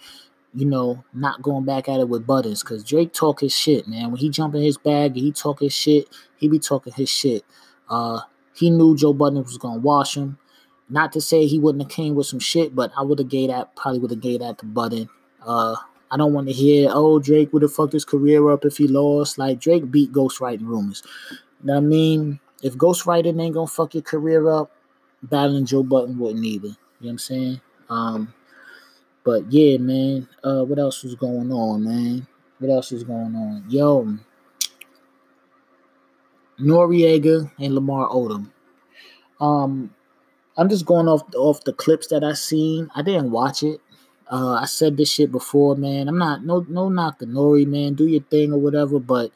you 0.54 0.66
know, 0.66 1.04
not 1.14 1.42
going 1.42 1.66
back 1.66 1.90
at 1.90 2.00
it 2.00 2.08
with 2.08 2.28
Budden. 2.28 2.56
Cause 2.64 2.84
Drake 2.84 3.14
talk 3.14 3.40
his 3.40 3.56
shit, 3.56 3.88
man. 3.88 4.12
When 4.12 4.20
he 4.20 4.30
jump 4.30 4.54
in 4.54 4.62
his 4.62 4.78
bag 4.78 5.16
he 5.16 5.32
talk 5.32 5.62
his 5.62 5.74
shit, 5.74 6.08
he 6.38 6.48
be 6.48 6.60
talking 6.60 6.94
his 6.94 7.10
shit. 7.10 7.44
Uh 7.90 8.20
he 8.54 8.70
knew 8.70 8.96
Joe 8.96 9.14
Budden 9.14 9.42
was 9.42 9.58
gonna 9.58 9.80
wash 9.80 10.16
him. 10.16 10.38
Not 10.90 11.12
to 11.14 11.22
say 11.22 11.46
he 11.46 11.60
wouldn't 11.60 11.84
have 11.84 11.92
came 11.92 12.16
with 12.16 12.28
some 12.28 12.40
shit, 12.40 12.76
but 12.76 12.92
I 12.98 13.02
would 13.02 13.20
have 13.20 13.30
gave 13.30 13.50
that 13.50 13.76
probably 13.76 14.00
would 14.00 14.12
have 14.12 14.22
gave 14.22 14.42
that 14.42 14.60
the 14.60 14.66
button. 14.66 15.10
Uh, 15.46 15.76
I 16.12 16.18
don't 16.18 16.34
want 16.34 16.48
to 16.48 16.54
hear, 16.54 16.90
oh, 16.92 17.20
Drake 17.20 17.52
would 17.52 17.64
have 17.64 17.74
fucked 17.74 17.94
his 17.94 18.06
career 18.06 18.52
up 18.52 18.66
if 18.66 18.78
he 18.78 18.88
lost. 18.88 19.38
Like 19.38 19.60
Drake 19.60 19.90
beat 19.90 20.14
ghostwriting 20.14 20.68
rumors. 20.68 21.02
I 21.70 21.80
mean? 21.80 22.40
If 22.64 22.76
ghostwriting 22.76 23.42
ain't 23.42 23.54
gonna 23.54 23.68
fuck 23.68 23.94
your 23.94 24.04
career 24.04 24.50
up, 24.50 24.72
battling 25.24 25.66
Joe 25.66 25.84
Budden 25.84 26.18
wouldn't 26.18 26.46
either. 26.46 26.68
You 26.68 26.74
know 26.74 26.78
what 27.00 27.10
I'm 27.10 27.18
saying? 27.20 27.62
Um, 27.90 28.34
but 29.24 29.52
yeah, 29.52 29.78
man. 29.78 30.28
Uh, 30.44 30.64
what 30.64 30.80
else 30.80 31.04
was 31.04 31.16
going 31.16 31.52
on, 31.52 31.84
man? 31.84 32.28
What 32.60 32.72
else 32.72 32.92
was 32.92 33.04
going 33.04 33.36
on? 33.36 33.66
Yo, 33.68 34.18
Noreaga 36.60 37.52
and 37.60 37.76
Lamar 37.76 38.08
Odom. 38.10 38.52
Um, 39.40 39.94
I'm 40.58 40.70
just 40.70 40.86
going 40.86 41.08
off 41.08 41.22
off 41.36 41.64
the 41.64 41.74
clips 41.74 42.08
that 42.08 42.24
I 42.24 42.34
seen. 42.34 42.90
I 42.96 43.02
didn't 43.02 43.32
watch 43.32 43.64
it. 43.64 43.82
Uh, 44.32 44.54
I 44.54 44.66
said 44.66 44.98
this 44.98 45.12
shit 45.12 45.32
before, 45.32 45.76
man. 45.76 46.08
I'm 46.08 46.18
not 46.18 46.44
no 46.44 46.66
no 46.70 46.90
knock 46.90 47.20
the 47.20 47.26
Nori, 47.26 47.68
man. 47.68 47.94
Do 47.94 48.08
your 48.08 48.24
thing 48.24 48.54
or 48.54 48.60
whatever, 48.60 49.00
but 49.00 49.32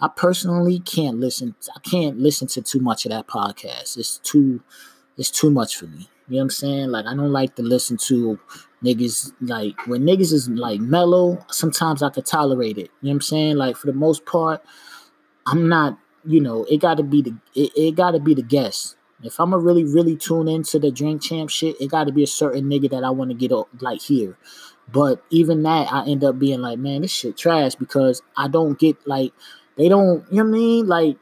I 0.00 0.08
personally 0.08 0.80
can't 0.80 1.18
listen. 1.18 1.54
I 1.74 1.80
can't 1.80 2.18
listen 2.18 2.48
to 2.48 2.62
too 2.62 2.80
much 2.80 3.04
of 3.04 3.10
that 3.10 3.26
podcast. 3.26 3.98
It's 3.98 4.18
too 4.18 4.62
it's 5.18 5.30
too 5.30 5.50
much 5.50 5.76
for 5.76 5.86
me. 5.86 6.08
You 6.28 6.36
know 6.36 6.38
what 6.38 6.42
I'm 6.42 6.50
saying? 6.50 6.90
Like 6.90 7.06
I 7.06 7.14
don't 7.14 7.32
like 7.32 7.56
to 7.56 7.62
listen 7.62 7.96
to 8.08 8.38
niggas 8.82 9.32
like 9.40 9.86
when 9.86 10.02
niggas 10.02 10.32
is 10.32 10.48
like 10.48 10.80
mellow. 10.80 11.44
Sometimes 11.50 12.02
I 12.02 12.08
could 12.08 12.26
tolerate 12.26 12.78
it. 12.78 12.90
You 13.02 13.08
know 13.08 13.10
what 13.10 13.14
I'm 13.14 13.20
saying? 13.20 13.56
Like 13.56 13.76
for 13.76 13.88
the 13.88 13.92
most 13.92 14.24
part, 14.24 14.62
I'm 15.46 15.68
not. 15.68 15.98
You 16.22 16.40
know, 16.40 16.64
it 16.64 16.82
got 16.82 16.98
to 16.98 17.02
be 17.02 17.22
the 17.22 17.34
it, 17.54 17.72
it 17.74 17.94
got 17.94 18.10
to 18.10 18.20
be 18.20 18.34
the 18.34 18.42
guest. 18.42 18.96
If 19.22 19.38
I'm 19.38 19.50
gonna 19.50 19.62
really, 19.62 19.84
really 19.84 20.16
tune 20.16 20.48
into 20.48 20.78
the 20.78 20.90
drink 20.90 21.22
champ 21.22 21.50
shit, 21.50 21.80
it 21.80 21.90
got 21.90 22.04
to 22.04 22.12
be 22.12 22.22
a 22.22 22.26
certain 22.26 22.64
nigga 22.64 22.90
that 22.90 23.04
I 23.04 23.10
want 23.10 23.30
to 23.30 23.36
get 23.36 23.52
up 23.52 23.68
like 23.80 24.00
here. 24.00 24.36
But 24.92 25.22
even 25.30 25.62
that, 25.62 25.92
I 25.92 26.06
end 26.06 26.24
up 26.24 26.38
being 26.38 26.60
like, 26.60 26.78
man, 26.78 27.02
this 27.02 27.12
shit 27.12 27.36
trash 27.36 27.74
because 27.74 28.22
I 28.36 28.48
don't 28.48 28.78
get 28.78 28.96
like 29.06 29.32
they 29.76 29.88
don't. 29.88 30.24
You 30.30 30.38
know 30.38 30.50
what 30.50 30.56
I 30.56 30.58
mean? 30.58 30.86
Like 30.86 31.16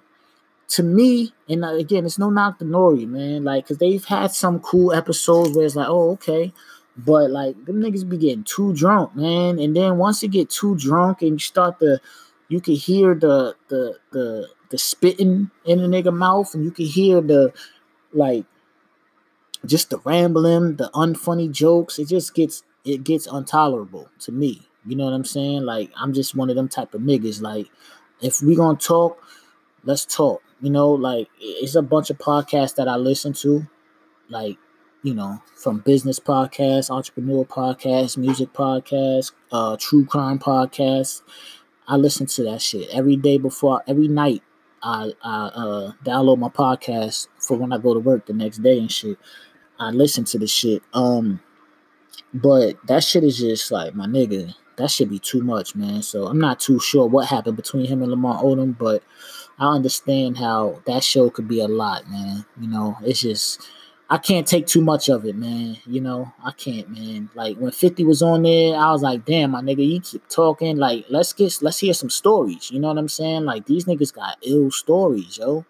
to 0.69 0.83
me, 0.83 1.33
and 1.49 1.65
uh, 1.65 1.75
again, 1.75 2.05
it's 2.05 2.19
no 2.19 2.31
knock 2.31 2.59
to 2.59 2.65
Nori, 2.65 3.07
man. 3.07 3.45
Like, 3.45 3.67
cause 3.67 3.79
they've 3.79 4.05
had 4.05 4.33
some 4.33 4.61
cool 4.61 4.93
episodes 4.93 5.57
where 5.57 5.67
it's 5.67 5.77
like, 5.77 5.89
oh, 5.89 6.11
okay. 6.13 6.53
But 6.97 7.31
like 7.31 7.65
them 7.65 7.81
niggas 7.81 8.09
be 8.09 8.17
getting 8.19 8.45
too 8.45 8.75
drunk, 8.75 9.15
man. 9.15 9.59
And 9.59 9.77
then 9.77 9.99
once 9.99 10.23
you 10.23 10.29
get 10.29 10.51
too 10.51 10.77
drunk 10.77 11.23
and 11.23 11.33
you 11.33 11.39
start 11.39 11.79
to 11.81 12.01
you 12.49 12.61
can 12.61 12.75
hear 12.75 13.15
the 13.15 13.55
the 13.69 13.97
the 14.11 14.49
the 14.71 14.79
spitting 14.79 15.51
in 15.65 15.79
the 15.79 15.87
nigga 15.87 16.15
mouth, 16.15 16.55
and 16.55 16.65
you 16.65 16.71
can 16.71 16.87
hear 16.87 17.21
the 17.21 17.53
like 18.13 18.47
just 19.67 19.91
the 19.91 19.99
rambling, 19.99 20.77
the 20.77 20.91
unfunny 20.95 21.51
jokes. 21.51 21.99
It 21.99 22.09
just 22.09 22.35
gets 22.35 22.63
it 22.85 23.05
gets 23.05 23.27
intolerable 23.27 24.09
to 24.21 24.33
me. 24.33 24.63
You 24.87 24.97
know 24.97 25.05
what 25.05 25.13
I'm 25.13 25.25
saying? 25.25 25.63
Like 25.63 25.91
I'm 25.97 26.13
just 26.13 26.35
one 26.35 26.51
of 26.51 26.57
them 26.57 26.69
type 26.69 26.95
of 26.95 27.01
niggas. 27.03 27.43
Like 27.43 27.69
if 28.21 28.41
we 28.43 28.57
gonna 28.57 28.79
talk, 28.79 29.23
let's 29.85 30.05
talk. 30.05 30.43
You 30.61 30.71
know, 30.71 30.91
like 30.91 31.29
it's 31.41 31.75
a 31.75 31.83
bunch 31.83 32.11
of 32.11 32.19
podcasts 32.19 32.77
that 32.77 32.89
I 32.89 32.97
listen 32.97 33.33
to, 33.35 33.67
like 34.29 34.59
you 35.03 35.15
know, 35.15 35.43
from 35.57 35.81
business 35.81 36.19
podcasts, 36.21 36.91
entrepreneur 36.91 37.45
podcasts, 37.45 38.17
music 38.17 38.53
podcasts, 38.53 39.33
uh, 39.53 39.77
true 39.79 40.05
crime 40.05 40.39
podcasts. 40.39 41.23
I 41.89 41.97
listen 41.97 42.27
to 42.27 42.45
that 42.45 42.63
shit 42.63 42.89
every 42.91 43.17
day 43.17 43.39
before 43.39 43.83
every 43.87 44.09
night. 44.09 44.43
I 44.83 45.13
I 45.23 45.47
uh, 45.47 45.93
download 46.05 46.39
my 46.39 46.49
podcast 46.49 47.29
for 47.39 47.57
when 47.57 47.73
I 47.73 47.79
go 47.79 47.95
to 47.95 48.01
work 48.01 48.27
the 48.27 48.33
next 48.33 48.59
day 48.59 48.79
and 48.79 48.91
shit. 48.91 49.19
I 49.79 49.91
listen 49.91 50.25
to 50.25 50.39
the 50.39 50.47
shit. 50.47 50.83
Um, 50.93 51.41
but 52.35 52.75
that 52.87 53.05
shit 53.05 53.25
is 53.25 53.39
just 53.39 53.71
like 53.71 53.95
my 53.95 54.07
nigga. 54.07 54.55
That 54.77 54.91
should 54.91 55.11
be 55.11 55.19
too 55.19 55.43
much, 55.43 55.75
man. 55.75 56.03
So 56.03 56.27
I'm 56.27 56.39
not 56.39 56.61
too 56.61 56.79
sure 56.79 57.07
what 57.07 57.27
happened 57.29 57.57
between 57.57 57.87
him 57.87 58.03
and 58.03 58.11
Lamar 58.11 58.43
Odom, 58.43 58.77
but 58.79 59.03
I 59.59 59.75
understand 59.75 60.39
how 60.39 60.81
that 60.87 61.03
show 61.03 61.31
could 61.31 61.49
be 61.49 61.61
a 61.61 61.69
lot, 61.69 62.09
man. 62.09 62.45
You 62.61 62.69
know, 62.69 62.97
it's 63.03 63.21
just 63.21 63.69
I 64.11 64.17
can't 64.17 64.47
take 64.47 64.67
too 64.67 64.81
much 64.81 65.11
of 65.11 65.27
it, 65.27 65.37
man. 65.37 65.77
You 65.87 66.01
know, 66.01 66.33
I 66.43 66.53
can't, 66.53 66.89
man. 66.89 67.29
Like 67.35 67.59
when 67.59 67.73
50 67.73 68.05
was 68.05 68.23
on 68.23 68.43
there, 68.43 68.75
I 68.75 68.91
was 68.91 69.03
like, 69.03 69.27
damn, 69.27 69.51
my 69.51 69.61
nigga, 69.61 69.87
you 69.87 70.01
keep 70.01 70.27
talking. 70.29 70.79
Like, 70.79 71.05
let's 71.11 71.35
get 71.35 71.59
let's 71.61 71.79
hear 71.79 71.93
some 71.93 72.09
stories. 72.09 72.71
You 72.71 72.81
know 72.81 72.89
what 72.89 72.99
I'm 72.99 73.09
saying? 73.09 73.45
Like 73.45 73.67
these 73.67 73.85
niggas 73.85 74.15
got 74.15 74.39
ill 74.43 74.71
stories, 74.71 75.37
yo. 75.37 75.67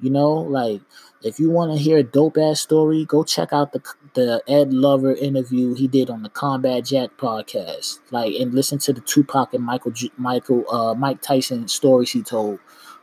You 0.00 0.10
know, 0.10 0.32
like 0.32 0.82
if 1.22 1.40
you 1.40 1.50
want 1.50 1.72
to 1.72 1.78
hear 1.78 1.96
a 1.98 2.02
dope 2.02 2.36
ass 2.36 2.60
story, 2.60 3.06
go 3.06 3.24
check 3.24 3.52
out 3.52 3.72
the 3.72 3.82
the 4.12 4.42
Ed 4.46 4.74
Lover 4.74 5.14
interview 5.14 5.74
he 5.74 5.88
did 5.88 6.10
on 6.10 6.22
the 6.22 6.28
Combat 6.28 6.84
Jack 6.84 7.16
podcast. 7.16 8.00
Like 8.10 8.34
and 8.34 8.52
listen 8.52 8.78
to 8.80 8.92
the 8.92 9.00
Tupac 9.00 9.54
and 9.54 9.64
Michael 9.64 9.92
Michael 10.18 10.64
uh 10.70 10.94
Mike 10.94 11.22
Tyson 11.22 11.66
stories 11.68 12.12
he 12.12 12.22
told. 12.22 12.58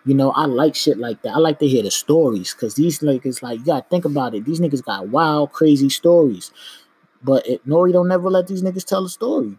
You 0.05 0.15
know, 0.15 0.31
I 0.31 0.45
like 0.45 0.75
shit 0.75 0.97
like 0.97 1.21
that. 1.21 1.35
I 1.35 1.37
like 1.37 1.59
to 1.59 1.67
hear 1.67 1.83
the 1.83 1.91
stories 1.91 2.53
because 2.53 2.73
these 2.75 2.99
niggas, 2.99 3.43
like, 3.43 3.59
you 3.59 3.65
gotta 3.65 3.85
think 3.89 4.05
about 4.05 4.33
it. 4.33 4.45
These 4.45 4.59
niggas 4.59 4.83
got 4.83 5.09
wild, 5.09 5.51
crazy 5.51 5.89
stories. 5.89 6.51
But 7.23 7.47
it, 7.47 7.67
Nori 7.67 7.93
don't 7.93 8.07
never 8.07 8.29
let 8.29 8.47
these 8.47 8.63
niggas 8.63 8.85
tell 8.85 9.05
a 9.05 9.09
story. 9.09 9.57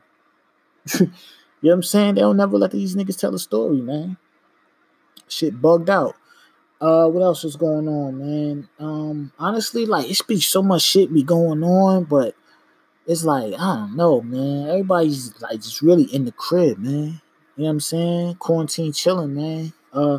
you 0.99 1.07
know 1.07 1.11
what 1.61 1.73
I'm 1.73 1.83
saying? 1.85 2.17
They 2.17 2.23
don't 2.23 2.37
never 2.37 2.59
let 2.59 2.73
these 2.73 2.97
niggas 2.97 3.19
tell 3.19 3.35
a 3.35 3.39
story, 3.39 3.81
man. 3.81 4.17
Shit 5.29 5.63
bugged 5.63 5.89
out. 5.89 6.17
Uh, 6.81 7.07
what 7.07 7.23
else 7.23 7.45
is 7.45 7.55
going 7.55 7.87
on, 7.87 8.19
man? 8.19 8.69
Um, 8.81 9.33
honestly, 9.39 9.87
like 9.87 10.11
it's 10.11 10.23
be 10.23 10.41
so 10.41 10.61
much 10.65 10.83
shit 10.83 11.15
be 11.15 11.23
going 11.23 11.63
on, 11.63 12.03
but 12.05 12.35
it's 13.07 13.25
like 13.25 13.55
I 13.55 13.77
don't 13.77 13.97
know, 13.97 14.21
man. 14.21 14.69
Everybody's 14.69 15.41
like 15.41 15.61
just 15.61 15.81
really 15.81 16.05
in 16.05 16.25
the 16.25 16.33
crib, 16.33 16.79
man. 16.79 17.21
You 17.57 17.63
know 17.63 17.65
what 17.65 17.69
I'm 17.69 17.81
saying? 17.81 18.35
Quarantine 18.37 18.93
chilling, 18.93 19.33
man. 19.35 19.73
Uh, 19.93 20.19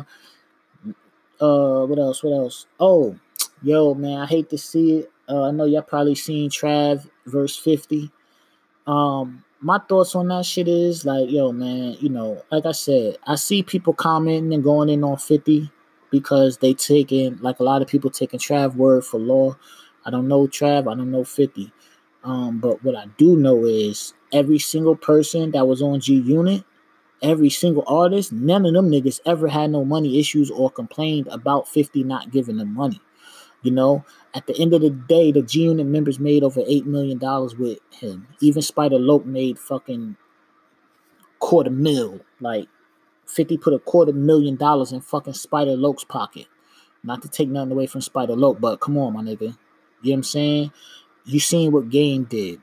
uh, 1.40 1.86
what 1.86 1.98
else? 1.98 2.22
What 2.22 2.32
else? 2.32 2.66
Oh, 2.78 3.16
yo, 3.62 3.94
man, 3.94 4.18
I 4.18 4.26
hate 4.26 4.50
to 4.50 4.58
see 4.58 4.98
it. 4.98 5.12
Uh, 5.28 5.48
I 5.48 5.50
know 5.50 5.64
y'all 5.64 5.82
probably 5.82 6.14
seen 6.14 6.50
Trav 6.50 7.08
verse 7.26 7.56
50. 7.56 8.10
Um, 8.86 9.44
my 9.60 9.78
thoughts 9.78 10.14
on 10.14 10.28
that 10.28 10.44
shit 10.44 10.68
is 10.68 11.06
like, 11.06 11.30
yo, 11.30 11.50
man, 11.50 11.96
you 11.98 12.10
know, 12.10 12.42
like 12.50 12.66
I 12.66 12.72
said, 12.72 13.16
I 13.26 13.36
see 13.36 13.62
people 13.62 13.94
commenting 13.94 14.52
and 14.52 14.62
going 14.62 14.90
in 14.90 15.02
on 15.02 15.16
50 15.16 15.70
because 16.10 16.58
they 16.58 16.74
taking 16.74 17.38
like 17.38 17.60
a 17.60 17.64
lot 17.64 17.82
of 17.82 17.88
people 17.88 18.10
taking 18.10 18.38
Trav 18.38 18.76
word 18.76 19.04
for 19.04 19.18
law. 19.18 19.56
I 20.04 20.10
don't 20.10 20.28
know 20.28 20.46
Trav, 20.46 20.80
I 20.80 20.94
don't 20.94 21.10
know 21.10 21.24
50. 21.24 21.72
Um, 22.24 22.58
but 22.58 22.82
what 22.84 22.94
I 22.94 23.06
do 23.16 23.36
know 23.36 23.64
is 23.64 24.12
every 24.32 24.58
single 24.58 24.96
person 24.96 25.50
that 25.52 25.66
was 25.66 25.80
on 25.80 26.00
G 26.00 26.14
Unit 26.14 26.64
every 27.24 27.50
single 27.50 27.82
artist, 27.86 28.32
none 28.32 28.66
of 28.66 28.74
them 28.74 28.90
niggas 28.90 29.20
ever 29.26 29.48
had 29.48 29.70
no 29.70 29.84
money 29.84 30.20
issues 30.20 30.50
or 30.50 30.70
complained 30.70 31.26
about 31.28 31.66
50 31.66 32.04
not 32.04 32.30
giving 32.30 32.58
them 32.58 32.74
money. 32.74 33.00
You 33.62 33.70
know, 33.70 34.04
at 34.34 34.46
the 34.46 34.56
end 34.60 34.74
of 34.74 34.82
the 34.82 34.90
day, 34.90 35.32
the 35.32 35.40
G 35.40 35.62
Unit 35.62 35.86
members 35.86 36.20
made 36.20 36.44
over 36.44 36.60
$8 36.60 36.84
million 36.84 37.18
with 37.58 37.78
him. 37.98 38.28
Even 38.40 38.60
Spider 38.60 38.98
Loc 38.98 39.24
made 39.24 39.58
fucking 39.58 40.16
quarter 41.38 41.70
mil. 41.70 42.20
Like, 42.40 42.68
50 43.26 43.56
put 43.56 43.72
a 43.72 43.78
quarter 43.78 44.12
million 44.12 44.56
dollars 44.56 44.92
in 44.92 45.00
fucking 45.00 45.32
Spider 45.32 45.76
Loc's 45.76 46.04
pocket. 46.04 46.46
Not 47.02 47.22
to 47.22 47.28
take 47.28 47.48
nothing 47.48 47.72
away 47.72 47.86
from 47.86 48.02
Spider 48.02 48.36
Loc, 48.36 48.60
but 48.60 48.80
come 48.80 48.98
on, 48.98 49.14
my 49.14 49.22
nigga. 49.22 49.40
You 49.40 49.48
know 49.48 49.54
what 50.02 50.12
I'm 50.12 50.22
saying? 50.24 50.72
You 51.24 51.40
seen 51.40 51.72
what 51.72 51.88
Game 51.88 52.24
did 52.24 52.60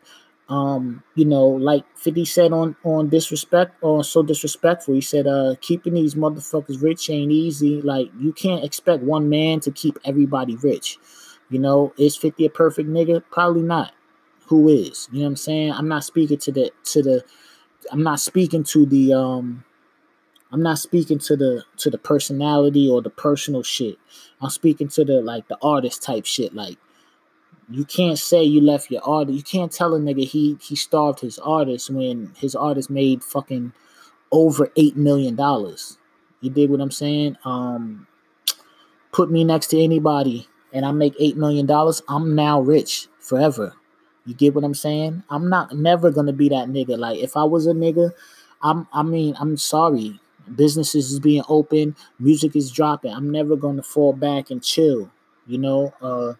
um, 0.49 1.03
you 1.15 1.25
know, 1.25 1.47
like 1.47 1.85
50 1.97 2.25
said 2.25 2.51
on 2.51 2.75
on 2.83 3.09
disrespect 3.09 3.77
or 3.81 4.03
so 4.03 4.21
disrespectful. 4.21 4.93
He 4.93 5.01
said, 5.01 5.27
uh, 5.27 5.55
keeping 5.61 5.93
these 5.93 6.15
motherfuckers 6.15 6.81
rich 6.81 7.09
ain't 7.09 7.31
easy. 7.31 7.81
Like 7.81 8.09
you 8.19 8.33
can't 8.33 8.63
expect 8.63 9.03
one 9.03 9.29
man 9.29 9.59
to 9.61 9.71
keep 9.71 9.97
everybody 10.03 10.57
rich. 10.57 10.97
You 11.49 11.59
know, 11.59 11.93
is 11.97 12.15
50 12.15 12.45
a 12.45 12.49
perfect 12.49 12.89
nigga? 12.89 13.23
Probably 13.31 13.61
not. 13.61 13.93
Who 14.47 14.67
is? 14.67 15.07
You 15.11 15.19
know 15.19 15.25
what 15.25 15.29
I'm 15.29 15.35
saying? 15.37 15.71
I'm 15.71 15.87
not 15.87 16.03
speaking 16.03 16.37
to 16.39 16.51
the 16.51 16.71
to 16.85 17.01
the 17.01 17.23
I'm 17.91 18.03
not 18.03 18.19
speaking 18.19 18.63
to 18.65 18.85
the 18.85 19.13
um 19.13 19.63
I'm 20.51 20.61
not 20.61 20.79
speaking 20.79 21.19
to 21.19 21.37
the 21.37 21.63
to 21.77 21.89
the 21.89 21.97
personality 21.97 22.89
or 22.89 23.01
the 23.01 23.09
personal 23.09 23.63
shit. 23.63 23.97
I'm 24.41 24.49
speaking 24.49 24.89
to 24.89 25.05
the 25.05 25.21
like 25.21 25.47
the 25.47 25.57
artist 25.61 26.03
type 26.03 26.25
shit. 26.25 26.53
Like 26.53 26.77
you 27.69 27.85
can't 27.85 28.17
say 28.19 28.43
you 28.43 28.61
left 28.61 28.91
your 28.91 29.03
artist. 29.03 29.37
You 29.37 29.43
can't 29.43 29.71
tell 29.71 29.93
a 29.95 29.99
nigga 29.99 30.25
he 30.25 30.57
he 30.61 30.75
starved 30.75 31.19
his 31.19 31.39
artist 31.39 31.89
when 31.89 32.33
his 32.35 32.55
artist 32.55 32.89
made 32.89 33.23
fucking 33.23 33.73
over 34.31 34.71
eight 34.75 34.95
million 34.97 35.35
dollars. 35.35 35.97
You 36.41 36.49
dig 36.49 36.69
what 36.69 36.81
I'm 36.81 36.91
saying? 36.91 37.37
Um, 37.45 38.07
put 39.11 39.31
me 39.31 39.43
next 39.43 39.67
to 39.67 39.81
anybody 39.81 40.47
and 40.73 40.85
I 40.85 40.91
make 40.91 41.13
eight 41.19 41.37
million 41.37 41.65
dollars. 41.65 42.01
I'm 42.07 42.35
now 42.35 42.61
rich 42.61 43.07
forever. 43.19 43.73
You 44.25 44.33
get 44.33 44.53
what 44.53 44.63
I'm 44.63 44.73
saying? 44.73 45.23
I'm 45.29 45.49
not 45.49 45.75
never 45.75 46.11
gonna 46.11 46.33
be 46.33 46.49
that 46.49 46.67
nigga. 46.67 46.97
Like 46.97 47.19
if 47.19 47.35
I 47.35 47.43
was 47.43 47.67
a 47.67 47.73
nigga, 47.73 48.11
I'm 48.61 48.87
I 48.93 49.03
mean 49.03 49.35
I'm 49.39 49.57
sorry. 49.57 50.19
Businesses 50.55 51.11
is 51.11 51.19
being 51.19 51.43
open, 51.47 51.95
music 52.19 52.55
is 52.55 52.71
dropping. 52.71 53.13
I'm 53.13 53.29
never 53.31 53.55
gonna 53.55 53.83
fall 53.83 54.13
back 54.13 54.49
and 54.49 54.63
chill. 54.63 55.11
You 55.47 55.57
know, 55.57 55.93
uh 56.01 56.33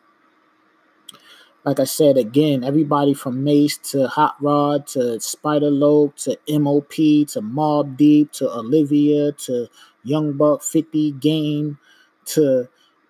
like 1.63 1.79
I 1.79 1.83
said 1.83 2.17
again, 2.17 2.63
everybody 2.63 3.13
from 3.13 3.43
Mase 3.43 3.77
to 3.91 4.07
Hot 4.07 4.35
Rod 4.41 4.87
to 4.87 5.19
Spider 5.19 5.69
Loc 5.69 6.15
to 6.17 6.37
MOP 6.49 6.93
to 6.93 7.41
Mobb 7.41 7.97
Deep 7.97 8.31
to 8.33 8.49
Olivia 8.49 9.31
to 9.33 9.67
Young 10.03 10.33
Buck 10.33 10.63
50 10.63 11.11
Game 11.13 11.77
to 12.25 12.67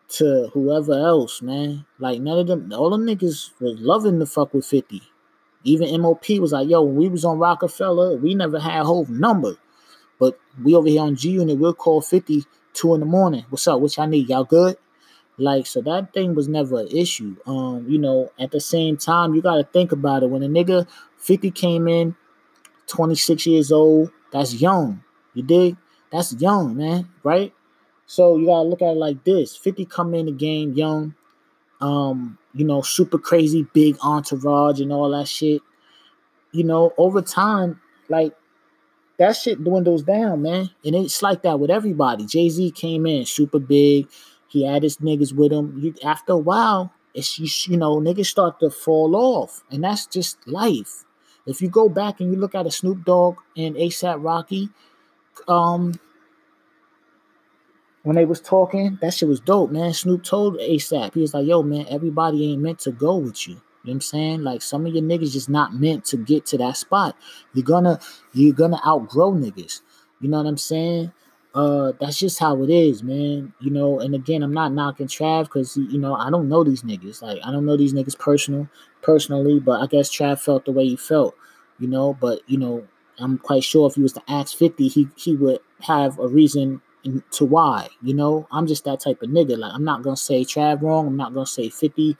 to 0.09 0.49
whoever 0.53 0.93
else, 0.93 1.41
man. 1.41 1.85
Like 1.97 2.19
none 2.19 2.39
of 2.39 2.47
them, 2.47 2.73
all 2.73 2.89
them 2.89 3.05
niggas 3.05 3.51
was 3.61 3.79
loving 3.79 4.19
the 4.19 4.25
fuck 4.25 4.53
with 4.53 4.65
50. 4.65 5.01
Even 5.63 6.01
MOP 6.01 6.27
was 6.39 6.51
like, 6.51 6.67
yo, 6.67 6.81
when 6.81 6.95
we 6.95 7.07
was 7.07 7.23
on 7.23 7.37
Roc-A-Fella, 7.37 8.17
we 8.17 8.33
never 8.35 8.59
had 8.59 8.83
Hov 8.83 9.09
number. 9.09 9.55
But 10.19 10.37
we 10.61 10.75
over 10.75 10.89
here 10.89 11.03
on 11.03 11.15
G 11.15 11.31
Unit, 11.31 11.57
we'll 11.57 11.73
call 11.73 12.01
50 12.01 12.43
two 12.73 12.93
in 12.93 12.99
the 12.99 13.05
morning. 13.05 13.45
What's 13.49 13.67
up? 13.67 13.79
What 13.79 13.95
y'all 13.95 14.07
need? 14.07 14.29
Y'all 14.29 14.43
good? 14.43 14.77
Like, 15.41 15.65
so 15.65 15.81
that 15.81 16.13
thing 16.13 16.35
was 16.35 16.47
never 16.47 16.81
an 16.81 16.87
issue. 16.87 17.35
Um, 17.45 17.85
you 17.87 17.97
know, 17.97 18.31
at 18.39 18.51
the 18.51 18.59
same 18.59 18.97
time, 18.97 19.33
you 19.33 19.41
gotta 19.41 19.63
think 19.63 19.91
about 19.91 20.23
it. 20.23 20.29
When 20.29 20.43
a 20.43 20.47
nigga 20.47 20.87
50 21.17 21.51
came 21.51 21.87
in, 21.87 22.15
26 22.87 23.45
years 23.45 23.71
old, 23.71 24.11
that's 24.31 24.55
young. 24.55 25.03
You 25.33 25.43
dig? 25.43 25.77
That's 26.11 26.33
young, 26.33 26.75
man, 26.77 27.09
right? 27.23 27.53
So 28.05 28.37
you 28.37 28.47
gotta 28.47 28.67
look 28.67 28.81
at 28.81 28.89
it 28.89 28.97
like 28.97 29.23
this: 29.23 29.55
50 29.55 29.85
come 29.85 30.13
in 30.13 30.25
the 30.27 30.31
game 30.31 30.73
young, 30.73 31.15
um, 31.79 32.37
you 32.53 32.65
know, 32.65 32.81
super 32.81 33.17
crazy, 33.17 33.65
big 33.73 33.97
entourage 34.03 34.81
and 34.81 34.91
all 34.91 35.09
that 35.11 35.27
shit. 35.27 35.61
You 36.51 36.65
know, 36.65 36.93
over 36.97 37.21
time, 37.21 37.79
like 38.09 38.33
that 39.17 39.35
shit 39.37 39.63
dwindles 39.63 40.03
down, 40.03 40.41
man. 40.41 40.69
And 40.83 40.95
it's 40.95 41.21
like 41.21 41.43
that 41.43 41.59
with 41.59 41.69
everybody. 41.71 42.25
Jay 42.25 42.49
Z 42.49 42.71
came 42.71 43.05
in 43.05 43.25
super 43.25 43.59
big, 43.59 44.07
He 44.51 44.65
had 44.65 44.83
his 44.83 44.97
niggas 44.97 45.33
with 45.33 45.53
him. 45.53 45.79
You, 45.79 45.95
after 46.03 46.33
a 46.33 46.37
while, 46.37 46.91
it's 47.13 47.39
you, 47.39 47.47
you 47.71 47.77
know 47.77 48.01
niggas 48.01 48.25
start 48.25 48.59
to 48.59 48.69
fall 48.69 49.15
off, 49.15 49.63
and 49.71 49.83
that's 49.83 50.05
just 50.05 50.45
life. 50.45 51.05
If 51.45 51.61
you 51.61 51.69
go 51.69 51.87
back 51.87 52.19
and 52.19 52.31
you 52.31 52.37
look 52.37 52.53
at 52.53 52.67
a 52.67 52.71
Snoop 52.71 53.05
Dogg 53.05 53.37
and 53.55 53.75
ASAP 53.75 54.23
Rocky, 54.23 54.69
um, 55.47 55.93
when 58.03 58.17
they 58.17 58.25
was 58.25 58.41
talking, 58.41 58.97
that 59.01 59.13
shit 59.13 59.29
was 59.29 59.39
dope, 59.39 59.71
man. 59.71 59.93
Snoop 59.93 60.23
told 60.23 60.57
ASAP, 60.57 61.13
he 61.13 61.21
was 61.21 61.33
like, 61.33 61.47
"Yo, 61.47 61.63
man, 61.63 61.85
everybody 61.89 62.51
ain't 62.51 62.61
meant 62.61 62.79
to 62.79 62.91
go 62.91 63.15
with 63.15 63.47
you." 63.47 63.53
You 63.53 63.57
know 63.57 63.61
what 63.83 63.93
I'm 63.93 64.01
saying? 64.01 64.43
Like 64.43 64.61
some 64.61 64.85
of 64.85 64.93
your 64.93 65.03
niggas 65.03 65.31
just 65.31 65.49
not 65.49 65.73
meant 65.73 66.03
to 66.05 66.17
get 66.17 66.45
to 66.47 66.57
that 66.57 66.75
spot. 66.75 67.15
You're 67.53 67.63
gonna 67.63 67.99
you're 68.33 68.53
gonna 68.53 68.81
outgrow 68.85 69.31
niggas. 69.31 69.81
You 70.19 70.27
know 70.29 70.37
what 70.37 70.45
I'm 70.45 70.57
saying? 70.57 71.13
Uh, 71.53 71.91
that's 71.99 72.17
just 72.17 72.39
how 72.39 72.63
it 72.63 72.69
is, 72.69 73.03
man. 73.03 73.53
You 73.59 73.71
know, 73.71 73.99
and 73.99 74.15
again, 74.15 74.41
I'm 74.41 74.53
not 74.53 74.71
knocking 74.71 75.07
Trav 75.07 75.43
because 75.43 75.75
you 75.75 75.97
know 75.99 76.15
I 76.15 76.29
don't 76.29 76.47
know 76.47 76.63
these 76.63 76.83
niggas. 76.83 77.21
Like 77.21 77.39
I 77.43 77.51
don't 77.51 77.65
know 77.65 77.75
these 77.75 77.93
niggas 77.93 78.17
personal, 78.17 78.69
personally, 79.01 79.59
but 79.59 79.81
I 79.81 79.87
guess 79.87 80.09
Trav 80.09 80.39
felt 80.39 80.65
the 80.65 80.71
way 80.71 80.85
he 80.87 80.95
felt. 80.95 81.35
You 81.77 81.87
know, 81.87 82.13
but 82.19 82.41
you 82.47 82.57
know, 82.57 82.87
I'm 83.19 83.37
quite 83.37 83.63
sure 83.63 83.87
if 83.87 83.95
he 83.95 84.01
was 84.01 84.13
to 84.13 84.23
ask 84.29 84.55
50, 84.55 84.87
he 84.87 85.09
he 85.17 85.35
would 85.35 85.59
have 85.81 86.17
a 86.19 86.27
reason 86.27 86.81
to 87.31 87.45
why. 87.45 87.89
You 88.01 88.13
know, 88.13 88.47
I'm 88.51 88.67
just 88.67 88.85
that 88.85 89.01
type 89.01 89.21
of 89.21 89.29
nigga. 89.29 89.57
Like 89.57 89.73
I'm 89.73 89.83
not 89.83 90.03
gonna 90.03 90.15
say 90.15 90.45
Trav 90.45 90.81
wrong. 90.81 91.07
I'm 91.07 91.17
not 91.17 91.33
gonna 91.33 91.45
say 91.45 91.69
50 91.69 92.17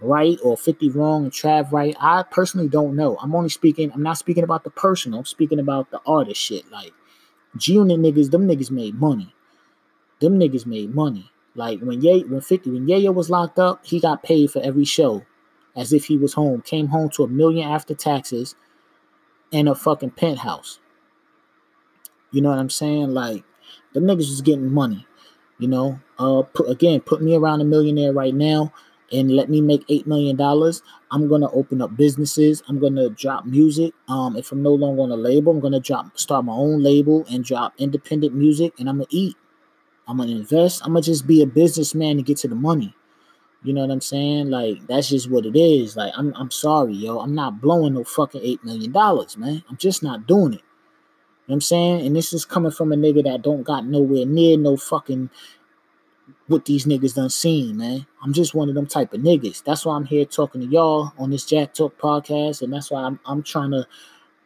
right 0.00 0.38
or 0.42 0.56
50 0.56 0.90
wrong 0.90 1.24
and 1.24 1.32
Trav 1.32 1.72
right. 1.72 1.96
I 1.98 2.22
personally 2.24 2.68
don't 2.68 2.96
know. 2.96 3.16
I'm 3.20 3.34
only 3.34 3.48
speaking. 3.48 3.90
I'm 3.92 4.02
not 4.02 4.18
speaking 4.18 4.44
about 4.44 4.64
the 4.64 4.70
personal. 4.70 5.20
I'm 5.20 5.24
speaking 5.24 5.58
about 5.58 5.90
the 5.90 6.00
artist 6.06 6.40
shit. 6.40 6.70
Like 6.70 6.92
G 7.56 7.74
Unit 7.74 8.00
niggas, 8.00 8.30
them 8.30 8.46
niggas 8.46 8.70
made 8.70 8.94
money. 8.94 9.34
Them 10.20 10.38
niggas 10.38 10.66
made 10.66 10.94
money. 10.94 11.30
Like 11.54 11.80
when 11.80 12.00
Ye 12.02 12.24
when 12.24 12.40
50 12.40 12.70
when 12.70 12.86
Yayo 12.86 13.14
was 13.14 13.30
locked 13.30 13.58
up, 13.58 13.84
he 13.84 14.00
got 14.00 14.22
paid 14.22 14.50
for 14.50 14.60
every 14.62 14.84
show 14.84 15.24
as 15.76 15.92
if 15.92 16.06
he 16.06 16.16
was 16.16 16.34
home. 16.34 16.62
Came 16.62 16.88
home 16.88 17.10
to 17.10 17.24
a 17.24 17.28
million 17.28 17.68
after 17.68 17.94
taxes 17.94 18.56
and 19.52 19.68
a 19.68 19.74
fucking 19.74 20.10
penthouse. 20.10 20.80
You 22.32 22.42
know 22.42 22.50
what 22.50 22.58
I'm 22.58 22.70
saying? 22.70 23.10
Like 23.14 23.44
the 23.92 24.00
niggas 24.00 24.30
is 24.30 24.40
getting 24.40 24.72
money. 24.72 25.06
You 25.58 25.68
know, 25.68 26.00
uh, 26.18 26.42
put, 26.42 26.68
again, 26.68 27.00
put 27.00 27.22
me 27.22 27.36
around 27.36 27.60
a 27.60 27.64
millionaire 27.64 28.12
right 28.12 28.34
now 28.34 28.72
and 29.12 29.30
let 29.30 29.48
me 29.48 29.60
make 29.60 29.84
eight 29.88 30.06
million 30.06 30.36
dollars. 30.36 30.82
I'm 31.10 31.28
gonna 31.28 31.50
open 31.52 31.82
up 31.82 31.96
businesses. 31.96 32.62
I'm 32.68 32.78
gonna 32.78 33.10
drop 33.10 33.44
music. 33.46 33.94
Um, 34.08 34.36
if 34.36 34.52
I'm 34.52 34.62
no 34.62 34.74
longer 34.74 35.02
on 35.02 35.10
a 35.10 35.16
label, 35.16 35.52
I'm 35.52 35.60
gonna 35.60 35.80
drop 35.80 36.18
start 36.18 36.44
my 36.44 36.52
own 36.54 36.82
label 36.82 37.24
and 37.30 37.44
drop 37.44 37.74
independent 37.78 38.34
music, 38.34 38.72
and 38.78 38.88
I'm 38.88 38.96
gonna 38.96 39.06
eat. 39.10 39.36
I'm 40.06 40.18
gonna 40.18 40.32
invest. 40.32 40.82
I'm 40.82 40.92
gonna 40.92 41.02
just 41.02 41.26
be 41.26 41.42
a 41.42 41.46
businessman 41.46 42.16
to 42.16 42.22
get 42.22 42.38
to 42.38 42.48
the 42.48 42.54
money. 42.54 42.94
You 43.62 43.72
know 43.72 43.80
what 43.80 43.90
I'm 43.90 44.00
saying? 44.00 44.50
Like 44.50 44.86
that's 44.86 45.08
just 45.08 45.30
what 45.30 45.46
it 45.46 45.56
is. 45.56 45.96
Like 45.96 46.12
I'm 46.16 46.34
I'm 46.34 46.50
sorry, 46.50 46.92
yo. 46.94 47.20
I'm 47.20 47.34
not 47.34 47.60
blowing 47.60 47.94
no 47.94 48.04
fucking 48.04 48.42
eight 48.42 48.62
million 48.64 48.92
dollars, 48.92 49.36
man. 49.36 49.64
I'm 49.70 49.76
just 49.78 50.02
not 50.02 50.26
doing 50.26 50.54
it. 50.54 50.62
You 51.46 51.50
know 51.50 51.52
what 51.52 51.54
I'm 51.56 51.60
saying? 51.62 52.06
And 52.06 52.16
this 52.16 52.32
is 52.32 52.44
coming 52.44 52.72
from 52.72 52.92
a 52.92 52.96
nigga 52.96 53.24
that 53.24 53.42
don't 53.42 53.62
got 53.62 53.86
nowhere 53.86 54.26
near 54.26 54.56
no 54.56 54.76
fucking 54.76 55.30
what 56.46 56.64
these 56.64 56.86
niggas 56.86 57.14
done 57.14 57.30
seen, 57.30 57.76
man. 57.76 58.06
I'm 58.22 58.32
just 58.32 58.54
one 58.54 58.68
of 58.68 58.74
them 58.74 58.86
type 58.86 59.12
of 59.12 59.20
niggas. 59.20 59.62
That's 59.64 59.84
why 59.86 59.96
I'm 59.96 60.04
here 60.04 60.24
talking 60.24 60.60
to 60.60 60.66
y'all 60.66 61.12
on 61.18 61.30
this 61.30 61.44
Jack 61.44 61.74
Talk 61.74 61.98
podcast, 61.98 62.62
and 62.62 62.72
that's 62.72 62.90
why 62.90 63.02
I'm 63.02 63.18
I'm 63.26 63.42
trying 63.42 63.70
to 63.72 63.86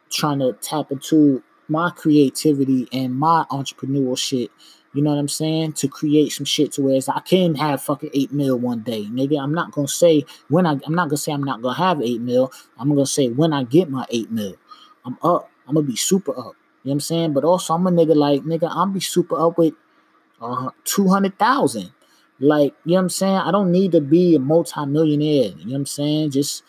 trying 0.09 0.39
to 0.39 0.53
tap 0.61 0.91
into 0.91 1.43
my 1.67 1.91
creativity 1.91 2.87
and 2.91 3.15
my 3.15 3.45
entrepreneurial 3.51 4.17
shit. 4.17 4.51
You 4.93 5.03
know 5.03 5.11
what 5.11 5.19
I'm 5.19 5.27
saying? 5.27 5.73
To 5.73 5.87
create 5.87 6.31
some 6.31 6.45
shit 6.45 6.71
to 6.73 6.81
where 6.81 6.99
I 7.09 7.19
can 7.19 7.53
have 7.55 7.83
fucking 7.83 8.09
eight 8.13 8.31
mil 8.31 8.57
one 8.57 8.81
day, 8.81 9.03
nigga. 9.05 9.39
I'm 9.39 9.53
not 9.53 9.71
gonna 9.71 9.87
say 9.87 10.25
when 10.49 10.65
I 10.65 10.79
I'm 10.85 10.95
not 10.95 11.09
gonna 11.09 11.17
say 11.17 11.31
I'm 11.31 11.43
not 11.43 11.61
gonna 11.61 11.77
have 11.77 12.01
eight 12.01 12.21
mil. 12.21 12.51
I'm 12.77 12.89
gonna 12.89 13.05
say 13.05 13.29
when 13.29 13.53
I 13.53 13.63
get 13.63 13.89
my 13.89 14.05
eight 14.09 14.31
mil, 14.31 14.55
I'm 15.05 15.17
up. 15.21 15.49
I'm 15.67 15.75
gonna 15.75 15.85
be 15.85 15.95
super 15.95 16.31
up. 16.31 16.55
You 16.83 16.89
know 16.89 16.91
what 16.91 16.93
I'm 16.93 16.99
saying? 17.01 17.33
But 17.33 17.43
also 17.43 17.75
I'm 17.75 17.85
a 17.85 17.91
nigga 17.91 18.15
like 18.15 18.41
nigga, 18.41 18.69
I'm 18.71 18.93
be 18.93 18.99
super 18.99 19.39
up 19.39 19.57
with 19.59 19.75
uh, 20.41 20.69
200,000. 20.85 21.91
Like, 22.39 22.73
you 22.85 22.91
know 22.91 22.95
what 22.95 23.01
I'm 23.01 23.09
saying? 23.09 23.35
I 23.35 23.51
don't 23.51 23.71
need 23.71 23.91
to 23.91 24.01
be 24.01 24.35
a 24.35 24.39
multimillionaire. 24.39 25.51
You 25.57 25.65
know 25.65 25.71
what 25.71 25.75
I'm 25.75 25.85
saying? 25.85 26.31
Just, 26.31 26.63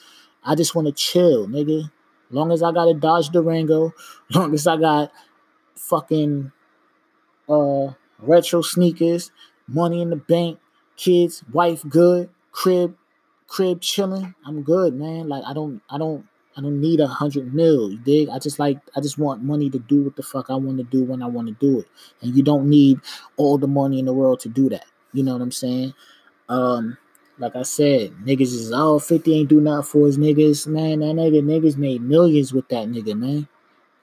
I 0.44 0.54
just 0.54 0.74
want 0.74 0.88
to 0.88 0.92
chill, 0.92 1.46
nigga. 1.46 1.90
Long 2.30 2.52
as 2.52 2.62
I 2.62 2.72
got 2.72 2.88
a 2.88 2.94
Dodge 2.94 3.30
Durango, 3.30 3.92
long 4.34 4.54
as 4.54 4.66
I 4.66 4.76
got 4.76 5.12
fucking 5.76 6.52
uh 7.48 7.88
retro 8.20 8.62
sneakers, 8.62 9.32
money 9.66 10.02
in 10.02 10.10
the 10.10 10.16
bank, 10.16 10.58
kids, 10.96 11.42
wife 11.52 11.82
good, 11.88 12.28
crib, 12.52 12.96
crib 13.46 13.80
chilling. 13.80 14.34
I'm 14.44 14.62
good, 14.62 14.94
man. 14.94 15.28
Like 15.28 15.42
I 15.46 15.52
don't, 15.52 15.80
I 15.90 15.98
don't, 15.98 16.26
I 16.60 16.62
don't 16.62 16.78
need 16.78 17.00
a 17.00 17.06
hundred 17.06 17.54
mil. 17.54 17.90
You 17.90 17.96
dig? 17.96 18.28
I 18.28 18.38
just 18.38 18.58
like 18.58 18.78
I 18.94 19.00
just 19.00 19.16
want 19.16 19.42
money 19.42 19.70
to 19.70 19.78
do 19.78 20.02
what 20.02 20.16
the 20.16 20.22
fuck 20.22 20.50
I 20.50 20.56
want 20.56 20.76
to 20.76 20.84
do 20.84 21.04
when 21.04 21.22
I 21.22 21.26
want 21.26 21.48
to 21.48 21.54
do 21.54 21.80
it. 21.80 21.88
And 22.20 22.36
you 22.36 22.42
don't 22.42 22.68
need 22.68 23.00
all 23.38 23.56
the 23.56 23.66
money 23.66 23.98
in 23.98 24.04
the 24.04 24.12
world 24.12 24.40
to 24.40 24.50
do 24.50 24.68
that. 24.68 24.84
You 25.14 25.22
know 25.22 25.32
what 25.32 25.40
I'm 25.40 25.52
saying? 25.52 25.94
Um, 26.50 26.98
like 27.38 27.56
I 27.56 27.62
said, 27.62 28.12
niggas 28.26 28.52
is 28.52 28.72
all 28.72 28.96
oh, 28.96 28.98
50 28.98 29.34
ain't 29.34 29.48
do 29.48 29.62
nothing 29.62 29.84
for 29.84 30.06
his 30.06 30.18
niggas. 30.18 30.66
Man, 30.66 31.00
that 31.00 31.14
nigga 31.14 31.42
niggas 31.42 31.78
made 31.78 32.02
millions 32.02 32.52
with 32.52 32.68
that 32.68 32.88
nigga, 32.88 33.18
man. 33.18 33.48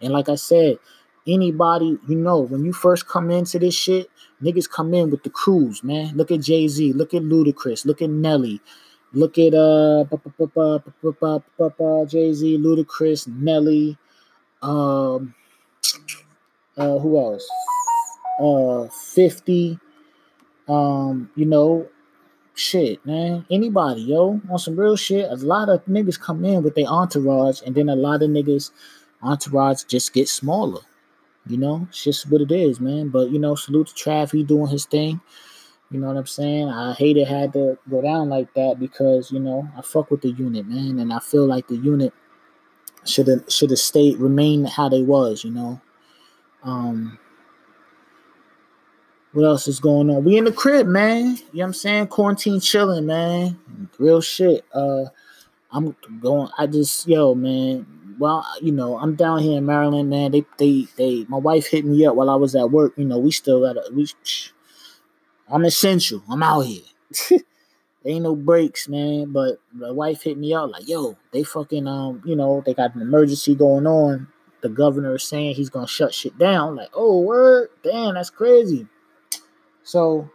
And 0.02 0.12
like 0.12 0.28
I 0.28 0.36
said, 0.36 0.80
anybody, 1.28 2.00
you 2.08 2.16
know, 2.16 2.40
when 2.40 2.66
you 2.66 2.74
first 2.74 3.08
come 3.08 3.30
into 3.30 3.60
this 3.60 3.76
shit, 3.76 4.10
niggas 4.42 4.68
come 4.68 4.96
in 4.96 5.12
with 5.12 5.22
the 5.22 5.30
crews, 5.30 5.84
man. 5.84 6.18
Look 6.18 6.32
at 6.32 6.42
Jay-Z, 6.42 6.94
look 6.94 7.14
at 7.14 7.22
Ludacris, 7.22 7.86
look 7.86 8.02
at 8.02 8.10
Nelly. 8.10 8.62
Look 9.14 9.38
at 9.38 9.54
uh 9.54 10.04
Jay 12.06 12.34
Z, 12.34 12.58
Ludacris, 12.58 13.28
Nelly, 13.28 13.98
um, 14.62 15.34
uh, 16.78 17.00
who 17.00 17.18
else? 17.18 17.50
Uh, 18.40 18.88
fifty. 19.14 19.80
Um, 20.68 21.30
you 21.36 21.46
know, 21.46 21.88
shit, 22.54 23.06
man. 23.06 23.46
Anybody, 23.50 24.02
yo, 24.02 24.42
on 24.50 24.60
some 24.60 24.76
real 24.76 24.98
shit. 24.98 25.30
A 25.32 25.36
lot 25.36 25.70
of 25.70 25.86
niggas 25.86 26.20
come 26.20 26.44
in 26.44 26.64
with 26.64 26.76
their 26.76 26.88
entourage, 26.88 27.62
and 27.66 27.74
then 27.74 27.88
a 27.90 27.96
lot 27.96 28.22
of 28.22 28.30
niggas 28.30 28.72
entourage 29.24 29.84
just 29.86 30.14
get 30.14 30.28
smaller. 30.28 30.82
You 31.48 31.58
know, 31.58 31.88
it's 31.90 32.04
just 32.04 32.30
what 32.30 32.42
it 32.42 32.52
is, 32.52 32.82
man. 32.82 33.08
But 33.10 33.32
you 33.32 33.40
know, 33.40 33.56
salute 33.56 33.88
to 33.88 33.94
Trav, 33.94 34.32
he 34.32 34.44
doing 34.44 34.68
his 34.68 34.86
thing. 34.86 35.22
You 35.90 36.00
know 36.00 36.08
what 36.08 36.18
I'm 36.18 36.28
saying? 36.28 36.70
I 36.70 36.94
hate 36.94 37.18
it 37.18 37.28
had 37.28 37.54
to 37.54 37.78
go 37.90 38.02
down 38.02 38.30
like 38.30 38.54
that 38.56 38.78
because 38.80 39.32
you 39.32 39.40
know 39.40 39.68
I 39.78 39.82
fuck 39.82 40.12
with 40.12 40.22
the 40.22 40.32
unit, 40.32 40.68
man, 40.68 41.00
and 41.00 41.14
I 41.14 41.20
feel 41.20 41.46
like 41.46 41.68
the 41.68 41.78
unit 41.78 42.14
should 43.06 43.28
have 43.28 43.46
should 43.48 43.70
have 43.70 43.80
stayed 43.80 44.18
remained 44.18 44.68
how 44.68 44.90
they 44.90 45.04
was. 45.04 45.44
You 45.44 45.52
know. 45.52 45.82
Um. 46.64 47.18
What 49.34 49.46
else 49.46 49.68
is 49.68 49.80
going 49.80 50.10
on? 50.10 50.24
We 50.24 50.38
in 50.38 50.46
the 50.46 50.52
crib, 50.52 50.88
man. 50.88 51.26
You 51.26 51.28
know 51.28 51.38
what 51.52 51.64
I'm 51.66 51.74
saying? 51.74 52.08
Quarantine 52.08 52.60
chilling, 52.60 53.06
man. 53.06 53.60
Real 54.00 54.20
shit. 54.20 54.66
Uh, 54.74 55.06
I'm 55.72 55.96
going. 56.22 56.50
I 56.58 56.66
just 56.66 57.08
yo, 57.08 57.36
man. 57.36 57.86
Well, 58.18 58.46
you 58.62 58.72
know, 58.72 58.98
I'm 58.98 59.16
down 59.16 59.40
here 59.40 59.60
in 59.60 59.66
Maryland, 59.66 60.10
man. 60.10 60.32
They, 60.32 60.44
they, 60.58 60.88
they. 60.96 61.26
My 61.30 61.38
wife 61.38 61.68
hit 61.68 61.86
me 61.86 62.04
up 62.06 62.16
while 62.16 62.32
I 62.32 62.36
was 62.36 62.56
at 62.56 62.72
work. 62.72 62.94
You 62.98 63.06
know, 63.06 63.20
we 63.20 63.32
still 63.32 63.62
got 63.62 63.78
a 63.78 63.94
we. 63.94 64.08
I'm 65.50 65.66
essential. 65.66 66.24
I'm 66.30 66.44
out 66.44 66.62
here. 66.62 66.84
ain't 68.08 68.24
no 68.24 68.36
breaks, 68.36 68.88
man. 68.88 69.32
But 69.32 69.60
the 69.74 69.94
wife 69.94 70.24
hit 70.24 70.38
me 70.38 70.54
up 70.54 70.72
like, 70.72 70.88
yo, 70.88 71.18
they 71.32 71.44
fucking 71.44 71.88
um, 71.88 72.22
you 72.26 72.36
know, 72.36 72.64
they 72.66 72.74
got 72.74 72.96
an 72.96 73.02
emergency 73.02 73.56
going 73.56 73.86
on. 73.86 74.28
The 74.62 74.70
governor 74.70 75.16
is 75.16 75.24
saying 75.24 75.56
he's 75.56 75.70
gonna 75.70 75.88
shut 75.88 76.14
shit 76.14 76.38
down. 76.38 76.76
Like, 76.76 76.90
oh 76.94 77.22
word, 77.22 77.70
damn, 77.84 78.16
that's 78.16 78.30
crazy. 78.30 78.88
So 79.84 80.30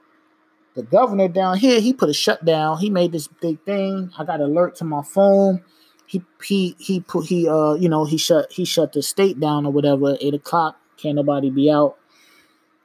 the 0.75 0.83
governor 0.83 1.29
down 1.29 1.59
here, 1.59 1.81
he 1.81 1.93
put 1.93 2.09
a 2.09 2.15
shutdown. 2.15 2.79
He 2.79 2.89
made 2.89 3.13
this 3.13 3.29
big 3.29 3.63
thing. 3.65 4.11
I 4.17 4.25
got 4.25 4.41
alert 4.41 4.77
to 4.77 4.85
my 4.85 5.03
phone. 5.03 5.63
He 6.07 6.23
he 6.45 6.77
he 6.79 7.01
put 7.01 7.27
he 7.27 7.49
uh 7.49 7.75
you 7.75 7.89
know 7.89 8.05
he 8.05 8.19
shut 8.19 8.53
he 8.53 8.65
shut 8.65 8.93
the 8.93 9.03
state 9.03 9.41
down 9.41 9.67
or 9.67 9.73
whatever. 9.73 10.17
Eight 10.21 10.35
o'clock, 10.35 10.79
can't 10.97 11.17
nobody 11.17 11.51
be 11.51 11.71
out. 11.71 11.97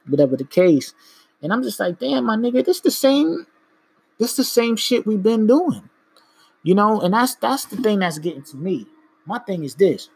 Whatever 0.06 0.36
the 0.36 0.44
case. 0.44 0.94
And 1.42 1.52
I'm 1.52 1.62
just 1.62 1.78
like, 1.78 1.98
damn, 1.98 2.24
my 2.24 2.36
nigga, 2.36 2.64
this 2.64 2.80
the 2.80 2.90
same, 2.90 3.46
this 4.18 4.36
the 4.36 4.44
same 4.44 4.76
shit 4.76 5.06
we've 5.06 5.22
been 5.22 5.46
doing. 5.46 5.88
You 6.62 6.74
know, 6.74 7.00
and 7.00 7.14
that's 7.14 7.36
that's 7.36 7.66
the 7.66 7.76
thing 7.76 8.00
that's 8.00 8.18
getting 8.18 8.42
to 8.44 8.56
me. 8.56 8.86
My 9.24 9.38
thing 9.38 9.64
is 9.64 9.76
this. 9.76 10.10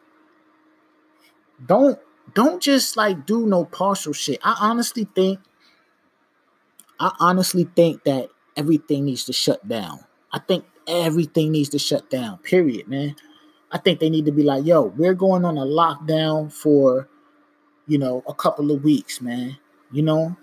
Don't 1.65 1.99
don't 2.35 2.63
just 2.63 2.97
like 2.97 3.27
do 3.27 3.47
no 3.47 3.65
partial 3.65 4.13
shit. 4.13 4.41
I 4.43 4.57
honestly 4.61 5.07
think 5.15 5.39
I 6.99 7.13
honestly 7.21 7.69
think 7.77 8.05
that 8.05 8.29
everything 8.57 9.05
needs 9.05 9.25
to 9.25 9.33
shut 9.33 9.67
down. 9.67 10.01
I 10.33 10.39
think 10.39 10.65
everything 10.87 11.53
needs 11.53 11.69
to 11.71 11.79
shut 11.79 12.11
down. 12.11 12.39
Period, 12.39 12.89
man. 12.89 13.17
I 13.71 13.79
think 13.79 14.01
they 14.01 14.11
need 14.11 14.27
to 14.27 14.33
be 14.33 14.43
like, 14.43 14.65
yo, 14.65 14.83
we're 14.83 15.15
going 15.15 15.45
on 15.45 15.57
a 15.57 15.65
lockdown 15.65 16.53
for, 16.53 17.09
you 17.87 17.99
know, 17.99 18.23
a 18.29 18.35
couple 18.35 18.71
of 18.71 18.85
weeks, 18.85 19.21
man. 19.21 19.59
You 19.91 20.03
know, 20.03 20.37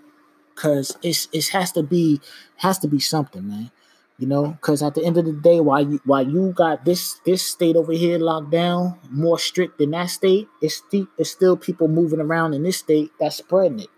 Cause 0.54 0.96
it's 1.02 1.28
it 1.32 1.48
has 1.48 1.72
to 1.72 1.82
be 1.82 2.20
has 2.56 2.78
to 2.80 2.88
be 2.88 3.00
something, 3.00 3.48
man. 3.48 3.70
You 4.18 4.26
know, 4.26 4.48
because 4.48 4.82
at 4.82 4.94
the 4.94 5.02
end 5.02 5.16
of 5.16 5.24
the 5.24 5.32
day, 5.32 5.60
while 5.60 5.80
you 5.80 6.00
while 6.04 6.28
you 6.28 6.52
got 6.52 6.84
this 6.84 7.20
this 7.24 7.42
state 7.42 7.76
over 7.76 7.92
here 7.92 8.18
locked 8.18 8.50
down 8.50 8.98
more 9.10 9.38
strict 9.38 9.78
than 9.78 9.92
that 9.92 10.10
state, 10.10 10.48
it's 10.60 10.74
still 10.74 11.06
it's 11.16 11.30
still 11.30 11.56
people 11.56 11.88
moving 11.88 12.20
around 12.20 12.52
in 12.52 12.62
this 12.62 12.76
state 12.76 13.12
that's 13.18 13.36
spreading 13.36 13.80
it. 13.80 13.88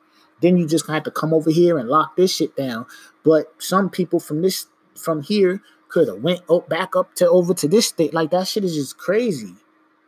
Then 0.40 0.56
you 0.56 0.66
just 0.66 0.86
have 0.88 1.02
to 1.04 1.10
come 1.10 1.34
over 1.34 1.50
here 1.50 1.78
and 1.78 1.88
lock 1.88 2.16
this 2.16 2.36
shit 2.36 2.54
down. 2.54 2.86
But 3.24 3.52
some 3.58 3.90
people 3.90 4.20
from 4.20 4.42
this 4.42 4.66
from 4.94 5.22
here 5.22 5.60
could 5.88 6.08
have 6.08 6.22
went 6.22 6.42
up 6.48 6.68
back 6.68 6.94
up 6.94 7.14
to 7.16 7.28
over 7.28 7.52
to 7.54 7.66
this 7.66 7.86
state. 7.86 8.14
Like 8.14 8.30
that 8.30 8.46
shit 8.46 8.64
is 8.64 8.74
just 8.74 8.98
crazy. 8.98 9.54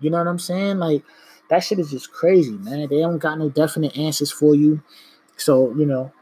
You 0.00 0.10
know 0.10 0.18
what 0.18 0.28
I'm 0.28 0.38
saying? 0.38 0.78
Like 0.78 1.02
that 1.50 1.60
shit 1.60 1.78
is 1.78 1.90
just 1.90 2.12
crazy, 2.12 2.52
man. 2.52 2.88
They 2.88 3.00
don't 3.00 3.18
got 3.18 3.38
no 3.38 3.48
definite 3.48 3.96
answers 3.96 4.30
for 4.30 4.54
you. 4.54 4.82
So, 5.36 5.74
you 5.74 5.86
know, 5.86 6.12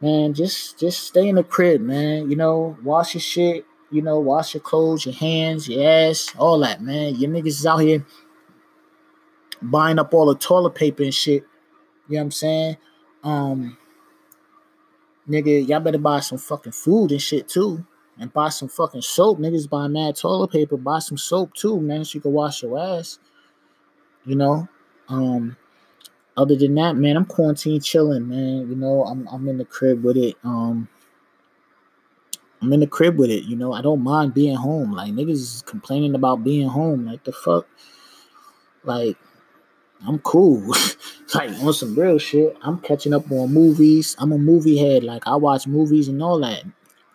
man, 0.00 0.34
just 0.34 0.78
just 0.78 1.04
stay 1.04 1.28
in 1.28 1.36
the 1.36 1.44
crib, 1.44 1.80
man. 1.80 2.30
You 2.30 2.36
know, 2.36 2.76
wash 2.82 3.14
your 3.14 3.20
shit, 3.20 3.64
you 3.90 4.02
know, 4.02 4.18
wash 4.18 4.54
your 4.54 4.62
clothes, 4.62 5.06
your 5.06 5.14
hands, 5.14 5.68
your 5.68 5.88
ass, 5.88 6.32
all 6.38 6.58
that, 6.60 6.82
man. 6.82 7.16
Your 7.16 7.30
niggas 7.30 7.46
is 7.46 7.66
out 7.66 7.78
here 7.78 8.04
buying 9.62 9.98
up 9.98 10.14
all 10.14 10.26
the 10.26 10.34
toilet 10.36 10.74
paper 10.74 11.02
and 11.02 11.14
shit. 11.14 11.44
You 12.08 12.14
know 12.14 12.18
what 12.18 12.22
I'm 12.22 12.30
saying? 12.30 12.76
Um 13.22 13.76
nigga, 15.28 15.68
y'all 15.68 15.80
better 15.80 15.98
buy 15.98 16.20
some 16.20 16.38
fucking 16.38 16.72
food 16.72 17.12
and 17.12 17.22
shit 17.22 17.48
too. 17.48 17.84
And 18.18 18.32
buy 18.32 18.50
some 18.50 18.68
fucking 18.68 19.00
soap. 19.00 19.38
Niggas 19.38 19.68
buy 19.68 19.86
mad 19.88 20.16
toilet 20.16 20.50
paper, 20.50 20.76
buy 20.76 20.98
some 20.98 21.16
soap 21.16 21.54
too, 21.54 21.80
man, 21.80 22.04
so 22.04 22.16
you 22.16 22.20
can 22.20 22.32
wash 22.32 22.62
your 22.62 22.78
ass. 22.78 23.18
You 24.24 24.36
know? 24.36 24.68
Um 25.08 25.56
other 26.40 26.56
than 26.56 26.74
that, 26.76 26.96
man, 26.96 27.16
I'm 27.16 27.26
quarantine 27.26 27.80
chilling, 27.80 28.28
man. 28.28 28.68
You 28.68 28.76
know, 28.76 29.04
I'm 29.04 29.28
I'm 29.28 29.48
in 29.48 29.58
the 29.58 29.64
crib 29.64 30.02
with 30.02 30.16
it. 30.16 30.36
Um 30.42 30.88
I'm 32.62 32.72
in 32.72 32.80
the 32.80 32.86
crib 32.86 33.18
with 33.18 33.30
it, 33.30 33.44
you 33.44 33.56
know. 33.56 33.72
I 33.72 33.82
don't 33.82 34.02
mind 34.02 34.34
being 34.34 34.56
home. 34.56 34.92
Like 34.92 35.12
niggas 35.12 35.30
is 35.30 35.62
complaining 35.66 36.14
about 36.14 36.44
being 36.44 36.68
home. 36.68 37.06
Like 37.06 37.24
the 37.24 37.32
fuck? 37.32 37.66
Like, 38.84 39.16
I'm 40.06 40.18
cool. 40.20 40.74
like 41.34 41.50
on 41.62 41.72
some 41.72 41.94
real 41.94 42.18
shit. 42.18 42.56
I'm 42.62 42.78
catching 42.80 43.14
up 43.14 43.30
on 43.30 43.52
movies. 43.52 44.16
I'm 44.18 44.32
a 44.32 44.38
movie 44.38 44.78
head. 44.78 45.04
Like 45.04 45.26
I 45.26 45.36
watch 45.36 45.66
movies 45.66 46.08
and 46.08 46.22
all 46.22 46.40
that. 46.40 46.64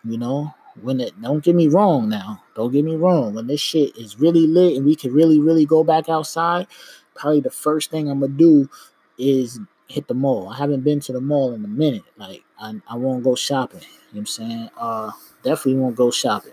You 0.04 0.18
know, 0.18 0.54
when 0.82 1.00
it 1.00 1.20
don't 1.20 1.42
get 1.42 1.54
me 1.54 1.68
wrong 1.68 2.08
now. 2.08 2.42
Don't 2.54 2.72
get 2.72 2.84
me 2.84 2.96
wrong. 2.96 3.34
When 3.34 3.46
this 3.46 3.60
shit 3.60 3.96
is 3.96 4.18
really 4.18 4.46
lit 4.46 4.76
and 4.76 4.86
we 4.86 4.96
can 4.96 5.12
really, 5.12 5.40
really 5.40 5.66
go 5.66 5.84
back 5.84 6.08
outside, 6.08 6.66
probably 7.14 7.40
the 7.40 7.50
first 7.50 7.90
thing 7.90 8.08
I'm 8.08 8.20
gonna 8.20 8.32
do 8.32 8.68
is 9.18 9.60
hit 9.88 10.08
the 10.08 10.14
mall. 10.14 10.48
I 10.48 10.56
haven't 10.56 10.82
been 10.82 11.00
to 11.00 11.12
the 11.12 11.20
mall 11.20 11.52
in 11.52 11.64
a 11.64 11.68
minute. 11.68 12.04
Like 12.16 12.44
I, 12.58 12.74
I 12.88 12.96
won't 12.96 13.24
go 13.24 13.34
shopping. 13.34 13.80
You 13.80 13.86
know 13.86 13.92
what 14.12 14.18
I'm 14.20 14.26
saying? 14.26 14.70
Uh 14.76 15.10
definitely 15.42 15.80
won't 15.80 15.96
go 15.96 16.10
shopping. 16.10 16.52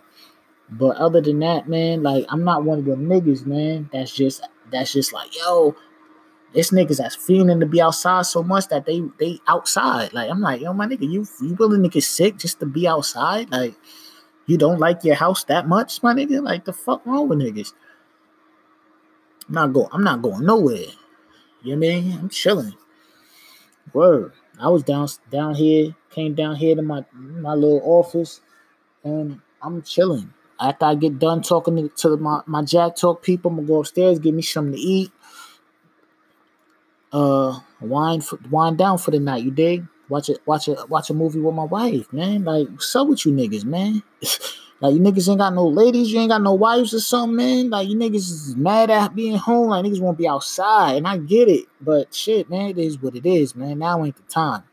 But 0.70 0.98
other 0.98 1.22
than 1.22 1.40
that, 1.40 1.68
man, 1.68 2.04
like 2.04 2.26
I'm 2.30 2.44
not 2.44 2.64
one 2.64 2.80
of 2.80 2.86
them 2.86 3.08
niggas, 3.08 3.46
man. 3.46 3.90
That's 3.92 4.14
just 4.14 4.48
that's 4.72 4.94
just 4.94 5.14
like, 5.14 5.38
yo, 5.38 5.76
this 6.54 6.72
niggas 6.72 6.98
that's 6.98 7.16
feeling 7.16 7.60
to 7.60 7.66
be 7.66 7.82
outside 7.82 8.26
so 8.26 8.44
much 8.44 8.68
that 8.70 8.86
they 8.86 9.02
they 9.20 9.40
outside. 9.48 10.14
Like 10.14 10.30
I'm 10.30 10.42
like, 10.42 10.62
yo, 10.62 10.74
my 10.74 10.88
nigga, 10.88 11.10
you 11.10 11.28
you 11.42 11.56
willing 11.56 11.84
to 11.84 11.90
get 11.90 12.04
sick 12.04 12.38
just 12.38 12.60
to 12.60 12.66
be 12.66 12.88
outside? 12.88 13.52
Like 13.52 13.76
you 14.46 14.58
don't 14.58 14.80
like 14.80 15.04
your 15.04 15.16
house 15.16 15.44
that 15.46 15.68
much, 15.68 16.02
my 16.04 16.14
nigga? 16.14 16.42
Like 16.44 16.66
the 16.66 16.74
fuck 16.74 17.06
wrong 17.06 17.30
with 17.30 17.40
niggas? 17.40 17.74
I'm 19.48 19.54
not 19.56 19.74
going. 19.74 19.90
I'm 19.92 20.04
not 20.04 20.22
going 20.22 20.46
nowhere. 20.46 20.86
You 21.64 21.78
know 21.78 21.88
I 21.88 22.02
mean? 22.02 22.20
I'm 22.20 22.30
chilling. 22.30 22.76
Word. 23.94 24.34
I 24.60 24.70
was 24.70 24.84
down 24.84 25.08
down 25.32 25.56
here, 25.56 25.96
came 26.10 26.36
down 26.36 26.58
here 26.58 26.76
to 26.76 26.82
my 26.82 27.06
my 27.14 27.54
little 27.54 27.82
office, 27.84 28.42
and 29.04 29.40
I'm 29.62 29.82
chilling. 29.82 30.34
After 30.60 30.86
I 30.86 30.96
get 30.96 31.20
done 31.20 31.42
talking 31.42 31.76
to, 31.76 31.90
to 31.90 32.18
my, 32.18 32.42
my 32.46 32.62
Jack 32.62 32.96
Talk 32.96 33.24
people, 33.24 33.50
I'm 33.50 33.58
gonna 33.58 33.68
go 33.68 33.80
upstairs, 33.80 34.20
give 34.20 34.36
me 34.36 34.42
something 34.42 34.74
to 34.74 34.80
eat. 34.80 35.12
Uh 37.12 37.60
wind 37.82 38.26
for, 38.26 38.40
wind 38.50 38.78
down 38.78 38.98
for 38.98 39.12
the 39.12 39.20
night, 39.20 39.44
you 39.44 39.52
dig? 39.52 39.86
Watch 40.10 40.30
it, 40.30 40.40
watch 40.46 40.68
a 40.68 40.86
watch 40.90 41.10
a 41.10 41.14
movie 41.14 41.40
with 41.40 41.56
my 41.56 41.64
wife, 41.64 42.12
man. 42.12 42.44
Like, 42.44 42.68
what's 42.70 42.96
up 42.96 43.08
with 43.08 43.26
you 43.26 43.32
niggas, 43.32 43.66
man? 43.66 44.04
Like 44.80 44.96
you 44.96 45.00
niggas 45.00 45.30
ain't 45.30 45.40
got 45.40 45.54
no 45.54 45.68
ladies, 45.68 46.12
you 46.12 46.20
ain't 46.20 46.30
got 46.30 46.42
no 46.42 46.54
wives 46.54 46.94
or 46.94 47.00
something, 47.00 47.38
man. 47.38 47.70
Like 47.70 47.88
you 47.88 47.96
niggas 47.96 48.16
is 48.16 48.56
mad 48.56 48.90
at 48.90 49.16
being 49.16 49.38
home. 49.38 49.70
Like 49.70 49.86
niggas 49.86 50.02
won't 50.02 50.18
be 50.18 50.28
outside, 50.28 50.98
and 50.98 51.08
I 51.08 51.18
get 51.18 51.48
it, 51.48 51.66
but 51.80 52.14
shit, 52.14 52.50
man, 52.50 52.72
it 52.72 52.78
is 52.78 53.02
what 53.02 53.16
it 53.16 53.26
is, 53.26 53.56
man. 53.56 53.80
Now 53.80 54.04
ain't 54.04 54.18
the 54.18 54.24
time. 54.24 54.64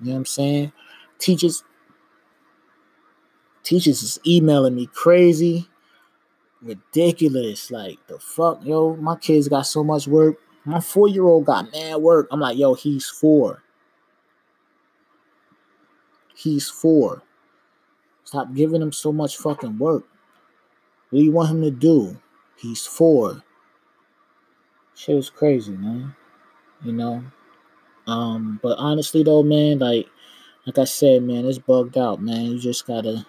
You 0.00 0.08
know 0.08 0.12
what 0.12 0.18
I'm 0.18 0.26
saying? 0.26 0.72
Teachers, 1.18 1.62
teachers 3.62 4.02
is 4.02 4.18
emailing 4.26 4.74
me 4.74 4.88
crazy, 4.92 5.68
ridiculous. 6.60 7.70
Like 7.70 8.04
the 8.08 8.18
fuck, 8.18 8.64
yo, 8.64 8.96
my 8.96 9.14
kids 9.16 9.48
got 9.48 9.66
so 9.66 9.84
much 9.84 10.08
work. 10.08 10.36
My 10.64 10.80
four 10.80 11.08
year 11.08 11.24
old 11.24 11.44
got 11.44 11.70
mad 11.72 11.96
work. 11.96 12.28
I'm 12.30 12.40
like, 12.40 12.56
yo, 12.56 12.74
he's 12.74 13.08
four. 13.08 13.62
He's 16.34 16.68
four. 16.68 17.22
Stop 18.32 18.54
giving 18.54 18.80
him 18.80 18.92
so 18.92 19.12
much 19.12 19.36
fucking 19.36 19.76
work. 19.76 20.04
What 21.10 21.18
do 21.18 21.22
you 21.22 21.32
want 21.32 21.50
him 21.50 21.60
to 21.60 21.70
do? 21.70 22.16
He's 22.56 22.86
four. 22.86 23.42
Shit 24.94 25.16
was 25.16 25.28
crazy, 25.28 25.72
man. 25.72 26.16
You 26.82 26.92
know? 26.92 27.22
Um, 28.06 28.58
but 28.62 28.78
honestly 28.78 29.22
though, 29.22 29.42
man, 29.42 29.80
like 29.80 30.06
like 30.66 30.78
I 30.78 30.84
said, 30.84 31.24
man, 31.24 31.44
it's 31.44 31.58
bugged 31.58 31.98
out, 31.98 32.22
man. 32.22 32.46
You 32.46 32.58
just 32.58 32.86
gotta 32.86 33.26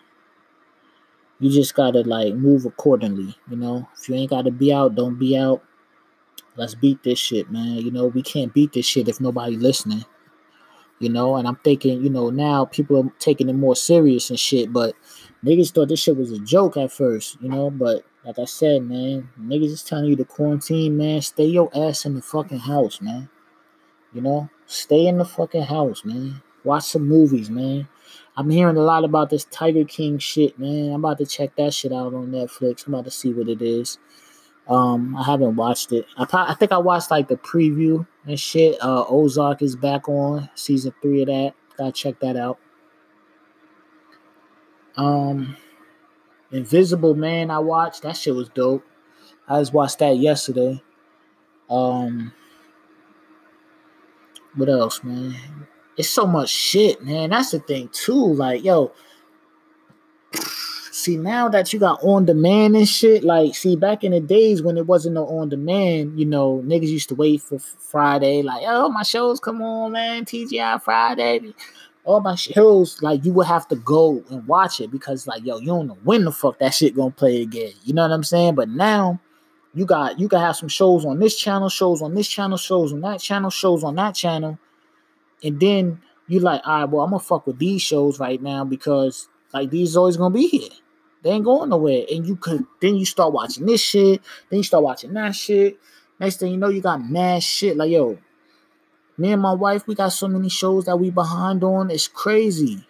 you 1.42 1.50
just 1.50 1.76
gotta 1.76 2.04
like 2.04 2.36
move 2.36 2.64
accordingly, 2.64 3.36
you 3.50 3.58
know. 3.58 3.86
If 4.00 4.08
you 4.08 4.16
ain't 4.16 4.30
gotta 4.30 4.52
be 4.52 4.72
out, 4.72 4.96
don't 4.96 5.20
be 5.20 5.36
out. 5.36 5.62
Let's 6.56 6.76
beat 6.76 7.04
this 7.04 7.20
shit, 7.20 7.52
man. 7.52 7.76
You 7.76 7.92
know, 7.92 8.08
we 8.08 8.22
can't 8.22 8.54
beat 8.54 8.72
this 8.72 8.86
shit 8.86 9.10
if 9.10 9.20
nobody 9.20 9.58
listening 9.58 10.06
you 11.04 11.10
know. 11.10 11.36
And 11.36 11.48
I'm 11.48 11.58
thinking, 11.58 12.02
you 12.04 12.10
know, 12.10 12.30
now 12.30 12.66
people 12.66 12.98
are 12.98 13.12
taking 13.20 13.50
it 13.50 13.54
more 13.54 13.76
serious 13.76 14.30
and 14.30 14.40
shit. 14.40 14.72
But 14.72 14.96
niggas 15.46 15.72
thought 15.72 15.90
this 15.90 16.00
shit 16.00 16.18
was 16.18 16.32
a 16.32 16.40
joke 16.40 16.78
at 16.78 16.92
first, 16.92 17.38
you 17.42 17.50
know. 17.50 17.70
But 17.70 18.06
like 18.26 18.40
I 18.40 18.46
said, 18.46 18.84
man, 18.84 19.30
niggas 19.40 19.72
is 19.72 19.84
telling 19.84 20.06
you 20.06 20.16
to 20.16 20.26
quarantine, 20.26 20.98
man. 20.98 21.22
Stay 21.22 21.46
your 21.46 21.70
ass 21.76 22.06
in 22.06 22.16
the 22.16 22.22
fucking 22.22 22.60
house, 22.60 23.02
man. 23.02 23.30
You 24.14 24.22
know, 24.22 24.50
stay 24.66 25.08
in 25.08 25.18
the 25.18 25.26
fucking 25.26 25.64
house, 25.64 26.06
man. 26.06 26.42
Watch 26.64 26.86
some 26.86 27.08
movies, 27.08 27.50
man. 27.50 27.88
I'm 28.38 28.50
hearing 28.50 28.78
a 28.78 28.82
lot 28.82 29.04
about 29.04 29.30
this 29.30 29.46
Tiger 29.46 29.84
King 29.84 30.18
shit, 30.18 30.58
man. 30.58 30.94
I'm 30.94 31.04
about 31.04 31.18
to 31.20 31.26
check 31.26 31.56
that 31.58 31.74
shit 31.74 31.92
out 31.92 32.14
on 32.14 32.32
Netflix. 32.32 32.88
I'm 32.88 32.94
about 32.94 33.06
to 33.06 33.12
see 33.12 33.34
what 33.34 33.50
it 33.50 33.62
is. 33.62 33.98
Um, 34.68 35.16
I 35.16 35.24
haven't 35.24 35.56
watched 35.56 35.92
it. 35.92 36.06
I 36.18 36.26
I 36.32 36.54
think 36.54 36.72
I 36.72 36.78
watched 36.78 37.12
like 37.12 37.28
the 37.28 37.36
preview 37.36 38.08
and 38.26 38.40
shit. 38.40 38.78
Uh, 38.82 39.06
Ozark 39.08 39.62
is 39.62 39.76
back 39.76 40.08
on 40.08 40.50
season 40.56 40.94
three 41.02 41.22
of 41.22 41.28
that. 41.28 41.54
Gotta 41.78 41.92
check 41.92 42.20
that 42.20 42.36
out. 42.36 42.60
Um, 44.96 45.58
Invisible 46.52 47.16
Man, 47.16 47.50
I 47.50 47.60
watched. 47.60 48.04
That 48.04 48.16
shit 48.16 48.36
was 48.36 48.50
dope. 48.50 48.86
I 49.48 49.60
just 49.60 49.74
watched 49.74 50.00
that 50.00 50.18
yesterday. 50.18 50.82
Um, 51.70 52.34
what 54.56 54.70
else, 54.70 55.04
man? 55.04 55.36
It's 55.98 56.10
so 56.10 56.26
much 56.26 56.50
shit, 56.50 57.04
man. 57.04 57.32
That's 57.32 57.52
the 57.52 57.60
thing 57.60 57.90
too. 57.92 58.34
Like, 58.34 58.64
yo, 58.64 58.92
see 61.04 61.18
now 61.18 61.50
that 61.50 61.74
you 61.74 61.80
got 61.80 62.04
on 62.04 62.26
demand 62.26 62.76
and 62.76 62.88
shit, 62.88 63.24
like 63.24 63.56
see 63.56 63.76
back 63.76 64.04
in 64.04 64.12
the 64.12 64.20
days 64.20 64.62
when 64.62 64.78
it 64.78 64.88
wasn't 64.88 65.16
no 65.16 65.28
on 65.28 65.50
demand, 65.50 66.20
you 66.20 66.26
know, 66.26 66.64
niggas 66.66 66.88
used 66.88 67.10
to 67.10 67.16
wait 67.16 67.42
for 67.42 67.60
Friday, 67.60 68.42
like, 68.42 68.64
oh 68.66 68.90
my 68.90 69.04
shows 69.04 69.40
come 69.40 69.62
on, 69.62 69.92
man, 69.92 70.26
TGI 70.26 70.82
Friday. 70.82 71.54
All 72.06 72.20
my 72.20 72.36
shows, 72.36 73.02
like 73.02 73.24
you 73.24 73.32
would 73.34 73.48
have 73.48 73.68
to 73.70 73.76
go 73.76 74.24
and 74.30 74.46
watch 74.48 74.82
it 74.82 74.92
because 74.92 75.28
like 75.28 75.46
yo, 75.46 75.58
you 75.60 75.68
don't 75.68 75.88
know 75.88 75.98
when 76.04 76.26
the 76.26 76.32
fuck 76.32 76.60
that 76.60 76.74
shit 76.74 76.96
gonna 76.96 77.12
play 77.12 77.42
again. 77.42 77.72
You 77.84 77.94
know 77.94 78.02
what 78.04 78.12
I'm 78.12 78.24
saying? 78.24 78.56
But 78.56 78.70
now 78.70 79.20
you 79.74 79.86
got 79.86 80.20
you 80.20 80.28
can 80.28 80.40
have 80.40 80.56
some 80.56 80.70
shows 80.70 81.06
on 81.06 81.20
this 81.20 81.36
channel, 81.36 81.70
shows 81.70 82.02
on 82.02 82.14
this 82.14 82.28
channel, 82.28 82.58
shows 82.58 82.94
on 82.94 83.02
that 83.02 83.20
channel, 83.20 83.50
shows 83.50 83.84
on 83.84 83.96
that 83.96 84.16
channel, 84.16 84.58
and 85.44 85.60
then 85.60 86.02
you 86.28 86.40
like, 86.40 86.62
all 86.66 86.80
right, 86.80 86.90
well, 86.90 87.04
I'm 87.04 87.12
gonna 87.12 87.20
fuck 87.20 87.48
with 87.48 87.60
these 87.60 87.82
shows 87.82 88.20
right 88.20 88.42
now 88.42 88.64
because 88.66 89.28
like 89.54 89.70
these 89.70 89.96
always 89.96 90.18
gonna 90.18 90.34
be 90.34 90.48
here. 90.48 90.70
They 91.24 91.32
ain't 91.32 91.46
going 91.46 91.70
nowhere. 91.70 92.06
And 92.12 92.28
you 92.28 92.36
could 92.36 92.66
then 92.82 92.98
you 92.98 93.06
start 93.06 93.34
watching 93.34 93.66
this 93.66 93.82
shit, 93.82 94.22
then 94.50 94.60
you 94.60 94.64
start 94.64 94.84
watching 94.84 95.14
that 95.14 95.36
shit. 95.36 95.80
Next 96.20 96.38
thing 96.38 96.52
you 96.52 96.58
know, 96.58 96.70
you 96.70 96.82
got 96.82 97.10
mad 97.10 97.44
shit. 97.44 97.78
Like, 97.78 97.92
yo, 97.92 98.20
me 99.18 99.34
and 99.34 99.42
my 99.42 99.54
wife, 99.54 99.88
we 99.88 99.96
got 99.96 100.10
so 100.10 100.28
many 100.28 100.50
shows 100.50 100.86
that 100.86 100.98
we 100.98 101.12
behind 101.12 101.64
on. 101.64 101.92
It's 101.92 102.08
crazy. 102.08 102.88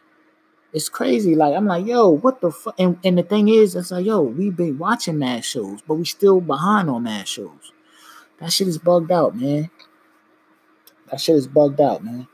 It's 0.74 0.90
crazy. 0.90 1.36
Like, 1.36 1.56
I'm 1.56 1.68
like, 1.68 1.86
yo, 1.86 2.10
what 2.10 2.42
the 2.42 2.52
fuck? 2.52 2.76
And, 2.80 3.00
and 3.04 3.18
the 3.18 3.24
thing 3.24 3.50
is, 3.50 3.76
it's 3.76 3.92
like, 3.92 4.06
yo, 4.06 4.22
we've 4.22 4.56
been 4.56 4.78
watching 4.78 5.20
mad 5.20 5.46
shows, 5.46 5.82
but 5.88 5.96
we 5.96 6.06
still 6.06 6.42
behind 6.42 6.90
on 6.90 7.04
mad 7.04 7.28
shows. 7.28 7.74
That 8.40 8.52
shit 8.54 8.68
is 8.68 8.80
bugged 8.80 9.12
out, 9.12 9.36
man. 9.36 9.70
That 11.12 11.22
shit 11.22 11.36
is 11.36 11.48
bugged 11.48 11.82
out, 11.82 12.04
man. 12.04 12.28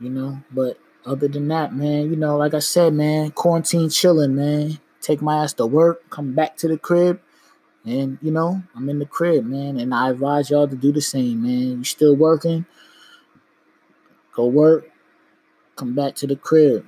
you 0.00 0.10
know. 0.10 0.42
But 0.50 0.78
other 1.06 1.28
than 1.28 1.48
that, 1.48 1.74
man, 1.74 2.10
you 2.10 2.16
know, 2.16 2.36
like 2.36 2.54
I 2.54 2.58
said, 2.60 2.94
man, 2.94 3.30
quarantine 3.32 3.90
chilling, 3.90 4.34
man. 4.34 4.78
Take 5.00 5.22
my 5.22 5.42
ass 5.42 5.52
to 5.54 5.66
work, 5.66 6.08
come 6.10 6.34
back 6.34 6.56
to 6.58 6.68
the 6.68 6.76
crib, 6.78 7.20
and 7.84 8.18
you 8.20 8.30
know, 8.30 8.62
I'm 8.76 8.88
in 8.88 8.98
the 8.98 9.06
crib, 9.06 9.44
man. 9.46 9.78
And 9.78 9.94
I 9.94 10.10
advise 10.10 10.50
y'all 10.50 10.68
to 10.68 10.76
do 10.76 10.92
the 10.92 11.00
same, 11.00 11.42
man. 11.42 11.78
You 11.78 11.84
still 11.84 12.14
working? 12.14 12.66
Go 14.34 14.46
work, 14.46 14.90
come 15.76 15.94
back 15.94 16.14
to 16.16 16.26
the 16.26 16.36
crib. 16.36 16.86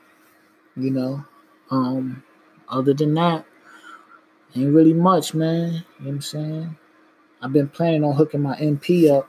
You 0.76 0.90
know. 0.90 1.24
Um, 1.70 2.22
other 2.68 2.92
than 2.92 3.14
that, 3.14 3.46
ain't 4.54 4.74
really 4.74 4.92
much, 4.92 5.32
man. 5.32 5.72
You 5.72 5.72
know 5.72 5.82
what 5.98 6.08
I'm 6.08 6.20
saying? 6.20 6.76
I've 7.40 7.52
been 7.52 7.68
planning 7.68 8.04
on 8.04 8.14
hooking 8.14 8.42
my 8.42 8.56
MP 8.56 9.10
up, 9.10 9.28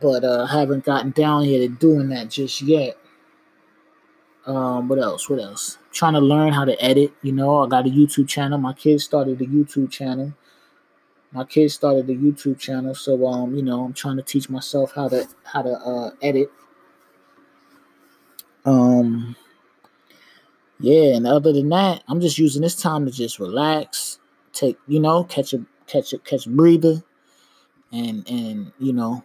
but 0.00 0.24
uh 0.24 0.46
haven't 0.46 0.84
gotten 0.84 1.10
down 1.10 1.44
here 1.44 1.58
to 1.58 1.68
doing 1.68 2.08
that 2.10 2.30
just 2.30 2.62
yet. 2.62 2.96
Um, 4.46 4.88
what 4.88 4.98
else? 4.98 5.28
What 5.28 5.40
else? 5.40 5.78
Trying 5.92 6.14
to 6.14 6.20
learn 6.20 6.52
how 6.52 6.64
to 6.64 6.80
edit. 6.82 7.12
You 7.22 7.32
know, 7.32 7.64
I 7.64 7.68
got 7.68 7.86
a 7.86 7.90
YouTube 7.90 8.28
channel. 8.28 8.58
My 8.58 8.72
kids 8.72 9.04
started 9.04 9.40
a 9.40 9.46
YouTube 9.46 9.90
channel. 9.90 10.32
My 11.32 11.44
kids 11.44 11.74
started 11.74 12.08
the 12.08 12.16
YouTube 12.16 12.58
channel, 12.58 12.94
so 12.94 13.24
um, 13.26 13.54
you 13.54 13.62
know, 13.62 13.84
I'm 13.84 13.92
trying 13.92 14.16
to 14.16 14.22
teach 14.22 14.50
myself 14.50 14.92
how 14.94 15.08
to 15.08 15.28
how 15.44 15.62
to 15.62 15.70
uh, 15.70 16.10
edit. 16.22 16.50
Um, 18.64 19.36
yeah, 20.80 21.14
and 21.14 21.26
other 21.26 21.52
than 21.52 21.68
that, 21.68 22.02
I'm 22.08 22.20
just 22.20 22.38
using 22.38 22.62
this 22.62 22.74
time 22.74 23.04
to 23.06 23.12
just 23.12 23.38
relax, 23.38 24.18
take 24.52 24.76
you 24.88 24.98
know, 24.98 25.22
catch 25.24 25.52
a 25.52 25.64
catch 25.86 26.12
a 26.12 26.18
catch 26.18 26.46
a 26.46 26.50
breather, 26.50 27.02
and 27.92 28.28
and 28.28 28.72
you 28.80 28.92
know, 28.92 29.22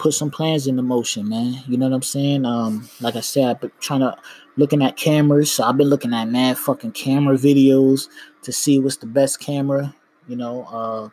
put 0.00 0.14
some 0.14 0.30
plans 0.30 0.66
into 0.66 0.82
motion, 0.82 1.28
man. 1.28 1.62
You 1.68 1.76
know 1.76 1.86
what 1.86 1.94
I'm 1.94 2.02
saying? 2.02 2.46
Um, 2.46 2.88
like 3.00 3.16
I 3.16 3.20
said, 3.20 3.44
I've 3.44 3.60
been 3.60 3.70
trying 3.80 4.00
to 4.00 4.16
looking 4.56 4.82
at 4.82 4.96
cameras. 4.96 5.52
So 5.52 5.62
I've 5.62 5.76
been 5.76 5.88
looking 5.88 6.14
at 6.14 6.28
mad 6.28 6.58
fucking 6.58 6.92
camera 6.92 7.36
videos 7.36 8.08
to 8.42 8.50
see 8.50 8.78
what's 8.78 8.96
the 8.96 9.06
best 9.06 9.40
camera. 9.40 9.94
You 10.26 10.36
know, 10.36 10.64
uh, 10.64 11.08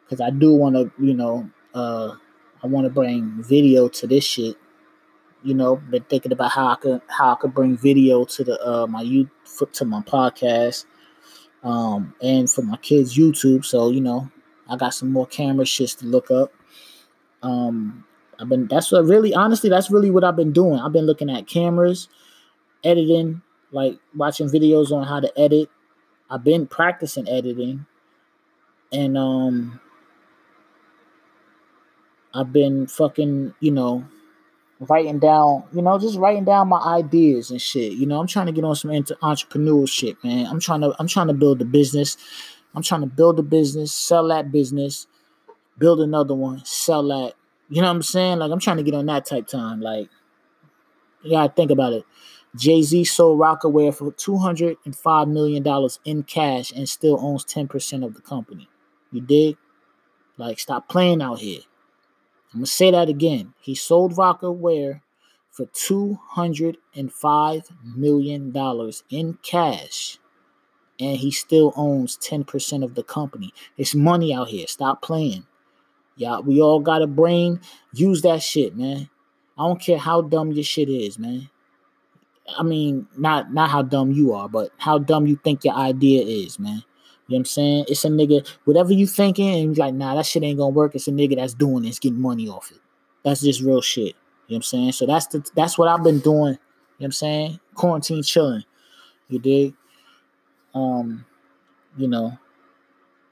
because 0.00 0.20
I 0.20 0.30
do 0.30 0.52
want 0.52 0.74
to, 0.74 0.90
you 1.02 1.14
know, 1.14 1.48
uh, 1.74 2.16
I 2.62 2.66
want 2.66 2.86
to 2.86 2.90
bring 2.90 3.40
video 3.42 3.88
to 3.88 4.06
this 4.06 4.24
shit. 4.24 4.56
You 5.44 5.54
know, 5.54 5.76
been 5.76 6.02
thinking 6.04 6.32
about 6.32 6.50
how 6.50 6.68
I 6.68 6.74
could 6.76 7.02
how 7.08 7.34
I 7.34 7.36
could 7.36 7.54
bring 7.54 7.76
video 7.76 8.24
to 8.24 8.44
the 8.44 8.66
uh 8.66 8.86
my 8.88 9.02
you 9.02 9.30
to 9.72 9.84
my 9.84 10.00
podcast, 10.00 10.86
um, 11.62 12.14
and 12.20 12.50
for 12.50 12.62
my 12.62 12.78
kids' 12.78 13.16
YouTube. 13.16 13.64
So 13.64 13.90
you 13.90 14.00
know, 14.00 14.28
I 14.68 14.76
got 14.76 14.94
some 14.94 15.12
more 15.12 15.26
camera 15.26 15.66
shits 15.66 15.98
to 15.98 16.06
look 16.06 16.30
up. 16.30 16.52
Um, 17.42 18.04
I've 18.44 18.50
been 18.50 18.66
that's 18.66 18.92
what 18.92 19.06
really 19.06 19.32
honestly 19.32 19.70
that's 19.70 19.90
really 19.90 20.10
what 20.10 20.22
I've 20.22 20.36
been 20.36 20.52
doing. 20.52 20.78
I've 20.78 20.92
been 20.92 21.06
looking 21.06 21.30
at 21.30 21.46
cameras, 21.46 22.08
editing, 22.84 23.40
like 23.72 23.98
watching 24.14 24.48
videos 24.48 24.92
on 24.92 25.06
how 25.06 25.20
to 25.20 25.32
edit. 25.40 25.70
I've 26.28 26.44
been 26.44 26.66
practicing 26.66 27.26
editing, 27.26 27.86
and 28.92 29.16
um, 29.16 29.80
I've 32.34 32.52
been 32.52 32.86
fucking 32.86 33.54
you 33.60 33.70
know 33.70 34.04
writing 34.78 35.18
down, 35.18 35.64
you 35.72 35.80
know, 35.80 35.98
just 35.98 36.18
writing 36.18 36.44
down 36.44 36.68
my 36.68 36.80
ideas 36.80 37.50
and 37.50 37.62
shit. 37.62 37.92
You 37.92 38.04
know, 38.04 38.20
I'm 38.20 38.26
trying 38.26 38.46
to 38.46 38.52
get 38.52 38.64
on 38.64 38.76
some 38.76 38.90
into 38.90 39.14
entrepreneurial 39.22 39.88
shit, 39.88 40.22
man. 40.22 40.46
I'm 40.46 40.60
trying 40.60 40.82
to 40.82 40.94
I'm 40.98 41.08
trying 41.08 41.28
to 41.28 41.34
build 41.34 41.62
a 41.62 41.64
business. 41.64 42.18
I'm 42.74 42.82
trying 42.82 43.00
to 43.00 43.06
build 43.06 43.38
a 43.38 43.42
business, 43.42 43.90
sell 43.94 44.28
that 44.28 44.52
business, 44.52 45.06
build 45.78 46.02
another 46.02 46.34
one, 46.34 46.60
sell 46.66 47.08
that. 47.08 47.36
You 47.68 47.80
know 47.80 47.88
what 47.88 47.96
I'm 47.96 48.02
saying? 48.02 48.38
Like 48.38 48.52
I'm 48.52 48.60
trying 48.60 48.76
to 48.76 48.82
get 48.82 48.94
on 48.94 49.06
that 49.06 49.26
type 49.26 49.46
time. 49.46 49.80
Like, 49.80 50.08
you 51.22 51.30
gotta 51.30 51.52
think 51.52 51.70
about 51.70 51.92
it. 51.92 52.04
Jay 52.56 52.82
Z 52.82 53.04
sold 53.04 53.40
Rocawear 53.40 53.94
for 53.94 54.12
two 54.12 54.36
hundred 54.36 54.76
and 54.84 54.94
five 54.94 55.28
million 55.28 55.62
dollars 55.62 55.98
in 56.04 56.22
cash 56.22 56.70
and 56.72 56.88
still 56.88 57.18
owns 57.20 57.44
ten 57.44 57.66
percent 57.66 58.04
of 58.04 58.14
the 58.14 58.20
company. 58.20 58.68
You 59.10 59.20
dig? 59.20 59.56
Like, 60.36 60.58
stop 60.58 60.88
playing 60.88 61.22
out 61.22 61.40
here. 61.40 61.60
I'm 62.52 62.60
gonna 62.60 62.66
say 62.66 62.90
that 62.90 63.08
again. 63.08 63.54
He 63.60 63.74
sold 63.74 64.14
Rocawear 64.14 65.00
for 65.50 65.66
two 65.72 66.18
hundred 66.28 66.76
and 66.94 67.12
five 67.12 67.62
million 67.82 68.52
dollars 68.52 69.02
in 69.10 69.38
cash, 69.42 70.18
and 71.00 71.16
he 71.16 71.30
still 71.30 71.72
owns 71.76 72.16
ten 72.16 72.44
percent 72.44 72.84
of 72.84 72.94
the 72.94 73.02
company. 73.02 73.52
It's 73.76 73.94
money 73.94 74.32
out 74.34 74.48
here. 74.48 74.66
Stop 74.68 75.02
playing. 75.02 75.46
Yeah, 76.16 76.38
we 76.40 76.60
all 76.60 76.80
got 76.80 77.02
a 77.02 77.06
brain. 77.06 77.60
Use 77.92 78.22
that 78.22 78.42
shit, 78.42 78.76
man. 78.76 79.08
I 79.58 79.66
don't 79.66 79.80
care 79.80 79.98
how 79.98 80.22
dumb 80.22 80.52
your 80.52 80.64
shit 80.64 80.88
is, 80.88 81.18
man. 81.18 81.48
I 82.56 82.62
mean, 82.62 83.06
not 83.16 83.52
not 83.52 83.70
how 83.70 83.82
dumb 83.82 84.12
you 84.12 84.32
are, 84.32 84.48
but 84.48 84.70
how 84.78 84.98
dumb 84.98 85.26
you 85.26 85.36
think 85.36 85.64
your 85.64 85.74
idea 85.74 86.22
is, 86.22 86.58
man. 86.58 86.82
You 87.26 87.36
know 87.36 87.36
what 87.36 87.38
I'm 87.38 87.44
saying? 87.46 87.84
It's 87.88 88.04
a 88.04 88.08
nigga, 88.08 88.46
whatever 88.64 88.92
you 88.92 89.06
thinking, 89.06 89.48
and 89.48 89.76
you're 89.76 89.86
like, 89.86 89.94
nah, 89.94 90.14
that 90.14 90.26
shit 90.26 90.42
ain't 90.42 90.58
gonna 90.58 90.70
work. 90.70 90.94
It's 90.94 91.08
a 91.08 91.12
nigga 91.12 91.36
that's 91.36 91.54
doing 91.54 91.84
it's 91.84 91.98
getting 91.98 92.20
money 92.20 92.48
off 92.48 92.70
it. 92.70 92.80
That's 93.24 93.40
just 93.40 93.62
real 93.62 93.80
shit. 93.80 94.08
You 94.08 94.12
know 94.12 94.14
what 94.46 94.56
I'm 94.56 94.62
saying? 94.62 94.92
So 94.92 95.06
that's 95.06 95.26
the 95.28 95.48
that's 95.54 95.78
what 95.78 95.88
I've 95.88 96.04
been 96.04 96.20
doing. 96.20 96.34
You 96.34 96.48
know 96.52 96.58
what 96.98 97.06
I'm 97.06 97.12
saying? 97.12 97.60
Quarantine 97.74 98.22
chilling. 98.22 98.64
You 99.28 99.38
dig? 99.38 99.74
Um, 100.74 101.24
you 101.96 102.08
know, 102.08 102.36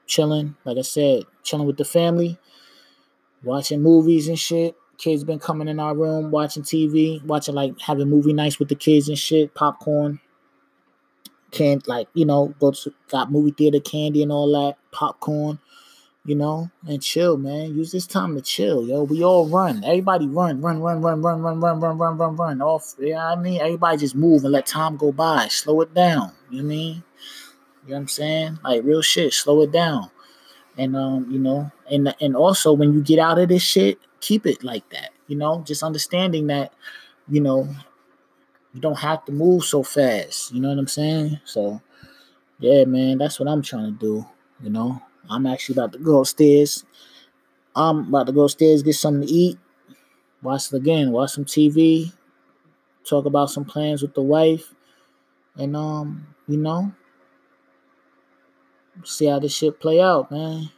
chilling, 0.07 0.55
like 0.65 0.77
I 0.77 0.81
said, 0.81 1.23
chilling 1.43 1.67
with 1.67 1.77
the 1.77 1.85
family, 1.85 2.39
watching 3.43 3.81
movies 3.81 4.27
and 4.27 4.39
shit. 4.39 4.75
Kids 4.97 5.23
been 5.23 5.39
coming 5.39 5.67
in 5.67 5.79
our 5.79 5.95
room, 5.95 6.31
watching 6.31 6.63
TV, 6.63 7.23
watching 7.25 7.55
like 7.55 7.79
having 7.79 8.09
movie 8.09 8.33
nights 8.33 8.59
with 8.59 8.69
the 8.69 8.75
kids 8.75 9.09
and 9.09 9.17
shit, 9.17 9.53
popcorn 9.53 10.19
Can't 11.51 11.85
like 11.87 12.07
you 12.13 12.25
know 12.25 12.53
go 12.59 12.71
to 12.71 12.93
got 13.09 13.31
movie 13.31 13.51
theater 13.51 13.79
candy 13.79 14.23
and 14.23 14.31
all 14.31 14.51
that 14.53 14.77
popcorn 14.91 15.59
you 16.25 16.35
know 16.35 16.69
and 16.87 17.01
chill 17.01 17.37
man 17.37 17.75
use 17.75 17.91
this 17.91 18.07
time 18.07 18.35
to 18.35 18.41
chill 18.41 18.87
yo 18.87 19.03
we 19.03 19.23
all 19.23 19.47
run 19.49 19.83
everybody 19.83 20.25
run 20.27 20.61
run 20.61 20.79
run 20.79 21.01
run 21.01 21.21
run 21.21 21.41
run 21.41 21.59
run 21.59 21.79
run 21.79 21.97
run 21.97 22.17
run 22.17 22.35
run 22.37 22.61
off 22.61 22.95
yeah 22.97 23.07
you 23.07 23.13
know 23.13 23.19
i 23.19 23.35
mean 23.35 23.59
everybody 23.59 23.97
just 23.97 24.15
move 24.15 24.43
and 24.43 24.53
let 24.53 24.65
time 24.65 24.95
go 24.95 25.11
by 25.11 25.47
slow 25.49 25.81
it 25.81 25.93
down 25.93 26.31
you 26.49 26.61
know 26.61 26.67
what 26.67 26.73
i 26.73 26.75
mean 26.75 26.95
you 26.95 27.89
know 27.89 27.95
what 27.95 27.97
i'm 27.97 28.07
saying 28.07 28.57
like 28.63 28.83
real 28.83 29.01
shit 29.01 29.33
slow 29.33 29.61
it 29.63 29.71
down 29.71 30.09
and 30.77 30.95
um 30.95 31.29
you 31.29 31.39
know 31.39 31.69
and 31.91 32.13
and 32.21 32.35
also 32.35 32.73
when 32.73 32.93
you 32.93 33.01
get 33.01 33.19
out 33.19 33.39
of 33.39 33.49
this 33.49 33.63
shit 33.63 33.99
keep 34.19 34.45
it 34.45 34.63
like 34.63 34.87
that 34.89 35.09
you 35.27 35.35
know 35.35 35.61
just 35.65 35.83
understanding 35.83 36.47
that 36.47 36.73
you 37.27 37.41
know 37.41 37.67
you 38.73 38.81
don't 38.81 38.99
have 38.99 39.23
to 39.25 39.31
move 39.31 39.63
so 39.63 39.83
fast. 39.83 40.51
You 40.51 40.61
know 40.61 40.69
what 40.69 40.79
I'm 40.79 40.87
saying? 40.87 41.39
So, 41.45 41.81
yeah, 42.59 42.85
man, 42.85 43.19
that's 43.19 43.39
what 43.39 43.47
I'm 43.47 43.61
trying 43.61 43.85
to 43.93 43.99
do. 43.99 44.25
You 44.61 44.71
know, 44.71 45.01
I'm 45.29 45.45
actually 45.45 45.73
about 45.73 45.93
to 45.93 45.99
go 45.99 46.19
upstairs. 46.19 46.83
I'm 47.75 48.07
about 48.07 48.27
to 48.27 48.33
go 48.33 48.43
upstairs, 48.43 48.83
get 48.83 48.95
something 48.95 49.27
to 49.27 49.33
eat, 49.33 49.57
watch 50.41 50.67
it 50.71 50.77
again, 50.77 51.11
watch 51.11 51.31
some 51.31 51.45
TV, 51.45 52.11
talk 53.07 53.25
about 53.25 53.49
some 53.49 53.65
plans 53.65 54.01
with 54.01 54.13
the 54.13 54.21
wife, 54.21 54.73
and 55.55 55.75
um, 55.75 56.27
you 56.47 56.57
know, 56.57 56.93
see 59.03 59.25
how 59.25 59.39
this 59.39 59.55
shit 59.55 59.79
play 59.79 60.01
out, 60.01 60.31
man. 60.31 60.69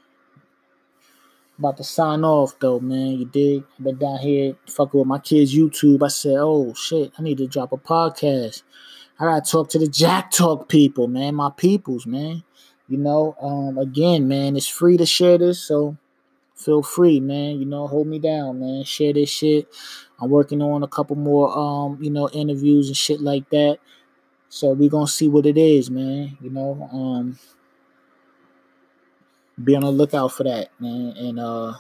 About 1.58 1.78
to 1.78 1.84
sign 1.84 2.26
off 2.26 2.60
though, 2.60 2.80
man. 2.80 3.12
You 3.12 3.26
dig? 3.26 3.64
I've 3.78 3.86
been 3.86 3.98
down 3.98 4.18
here 4.20 4.56
fucking 4.68 5.00
with 5.00 5.08
my 5.08 5.20
kids' 5.20 5.56
YouTube. 5.56 6.04
I 6.04 6.10
said, 6.10 6.36
oh 6.38 6.74
shit, 6.74 7.14
I 7.18 7.22
need 7.22 7.38
to 7.38 7.48
drop 7.48 7.72
a 7.72 7.78
podcast. 7.78 8.64
I 9.18 9.26
gotta 9.26 9.50
talk 9.50 9.70
to 9.70 9.80
the 9.80 9.88
Jack 9.88 10.32
Talk 10.32 10.68
people, 10.68 11.08
man. 11.08 11.36
My 11.36 11.50
peoples, 11.56 12.06
man. 12.06 12.44
You 12.90 12.98
know, 12.98 13.36
um, 13.42 13.78
again, 13.78 14.28
man, 14.28 14.58
it's 14.58 14.68
free 14.68 14.98
to 14.98 15.06
share 15.06 15.38
this, 15.38 15.60
so 15.60 15.98
feel 16.56 16.84
free, 16.84 17.20
man. 17.22 17.60
You 17.60 17.66
know, 17.66 17.88
hold 17.88 18.08
me 18.08 18.20
down, 18.20 18.60
man. 18.60 18.84
Share 18.84 19.14
this 19.14 19.30
shit. 19.30 19.68
I'm 20.20 20.30
working 20.30 20.62
on 20.62 20.84
a 20.84 20.88
couple 20.88 21.16
more 21.16 21.58
um, 21.58 21.98
you 22.02 22.12
know, 22.12 22.30
interviews 22.30 22.88
and 22.88 22.98
shit 22.98 23.22
like 23.22 23.50
that. 23.52 23.80
So 24.50 24.74
we 24.74 24.90
gonna 24.90 25.08
see 25.08 25.30
what 25.30 25.46
it 25.46 25.58
is, 25.58 25.90
man. 25.90 26.38
You 26.42 26.50
know, 26.50 26.90
um, 26.92 27.40
be 29.64 29.76
on 29.76 29.84
the 29.84 29.92
lookout 29.92 30.32
for 30.34 30.44
that, 30.44 30.70
man. 30.80 31.14
And 31.18 31.40
uh, 31.40 31.74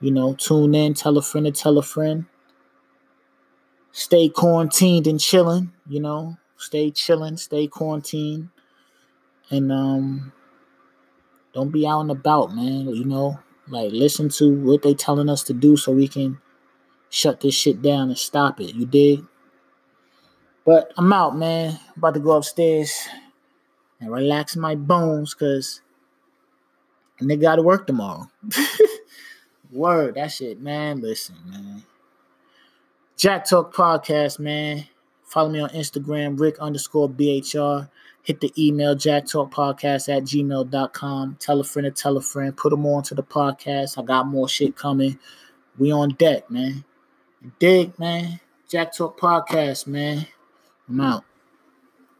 you 0.00 0.10
know, 0.10 0.34
tune 0.34 0.74
in, 0.74 0.94
tell 0.94 1.16
a 1.16 1.22
friend 1.22 1.46
to 1.46 1.52
tell 1.52 1.78
a 1.78 1.82
friend. 1.82 2.26
Stay 3.92 4.28
quarantined 4.28 5.06
and 5.06 5.20
chilling, 5.20 5.72
you 5.88 6.00
know. 6.00 6.36
Stay 6.56 6.90
chilling, 6.90 7.36
stay 7.36 7.66
quarantined. 7.66 8.48
And 9.50 9.70
um 9.70 10.32
don't 11.52 11.70
be 11.70 11.86
out 11.86 12.00
and 12.00 12.10
about, 12.10 12.54
man. 12.54 12.88
You 12.88 13.04
know, 13.04 13.38
like 13.68 13.92
listen 13.92 14.28
to 14.30 14.52
what 14.62 14.82
they 14.82 14.94
telling 14.94 15.28
us 15.28 15.44
to 15.44 15.52
do 15.52 15.76
so 15.76 15.92
we 15.92 16.08
can 16.08 16.38
shut 17.08 17.40
this 17.40 17.54
shit 17.54 17.80
down 17.80 18.08
and 18.08 18.18
stop 18.18 18.60
it. 18.60 18.74
You 18.74 18.86
dig? 18.86 19.24
But 20.64 20.92
I'm 20.96 21.12
out, 21.12 21.36
man. 21.36 21.78
About 21.96 22.14
to 22.14 22.20
go 22.20 22.32
upstairs 22.32 23.06
and 24.00 24.10
relax 24.10 24.56
my 24.56 24.74
bones 24.74 25.34
because 25.34 25.80
and 27.18 27.30
they 27.30 27.36
got 27.36 27.56
to 27.56 27.62
work 27.62 27.86
tomorrow. 27.86 28.28
Word, 29.72 30.14
that 30.14 30.32
shit, 30.32 30.60
man. 30.60 31.00
Listen, 31.00 31.36
man. 31.46 31.82
Jack 33.16 33.48
Talk 33.48 33.74
Podcast, 33.74 34.38
man. 34.38 34.86
Follow 35.24 35.50
me 35.50 35.60
on 35.60 35.70
Instagram, 35.70 36.38
Rick 36.38 36.58
underscore 36.60 37.08
BHR. 37.08 37.88
Hit 38.22 38.40
the 38.40 38.52
email, 38.56 38.96
jacktalkpodcast 38.96 40.08
at 40.08 40.22
gmail.com. 40.22 41.36
Tell 41.38 41.60
a 41.60 41.64
friend 41.64 41.84
to 41.84 41.90
tell 41.90 42.16
a 42.16 42.22
friend. 42.22 42.56
Put 42.56 42.70
them 42.70 42.86
on 42.86 43.02
to 43.04 43.14
the 43.14 43.22
podcast. 43.22 43.98
I 43.98 44.02
got 44.02 44.26
more 44.26 44.48
shit 44.48 44.76
coming. 44.76 45.18
We 45.76 45.92
on 45.92 46.10
deck, 46.10 46.50
man. 46.50 46.84
Dig, 47.58 47.98
man. 47.98 48.40
Jack 48.66 48.96
Talk 48.96 49.20
Podcast, 49.20 49.86
man. 49.86 50.26
I'm 50.88 51.00
out. 51.02 51.24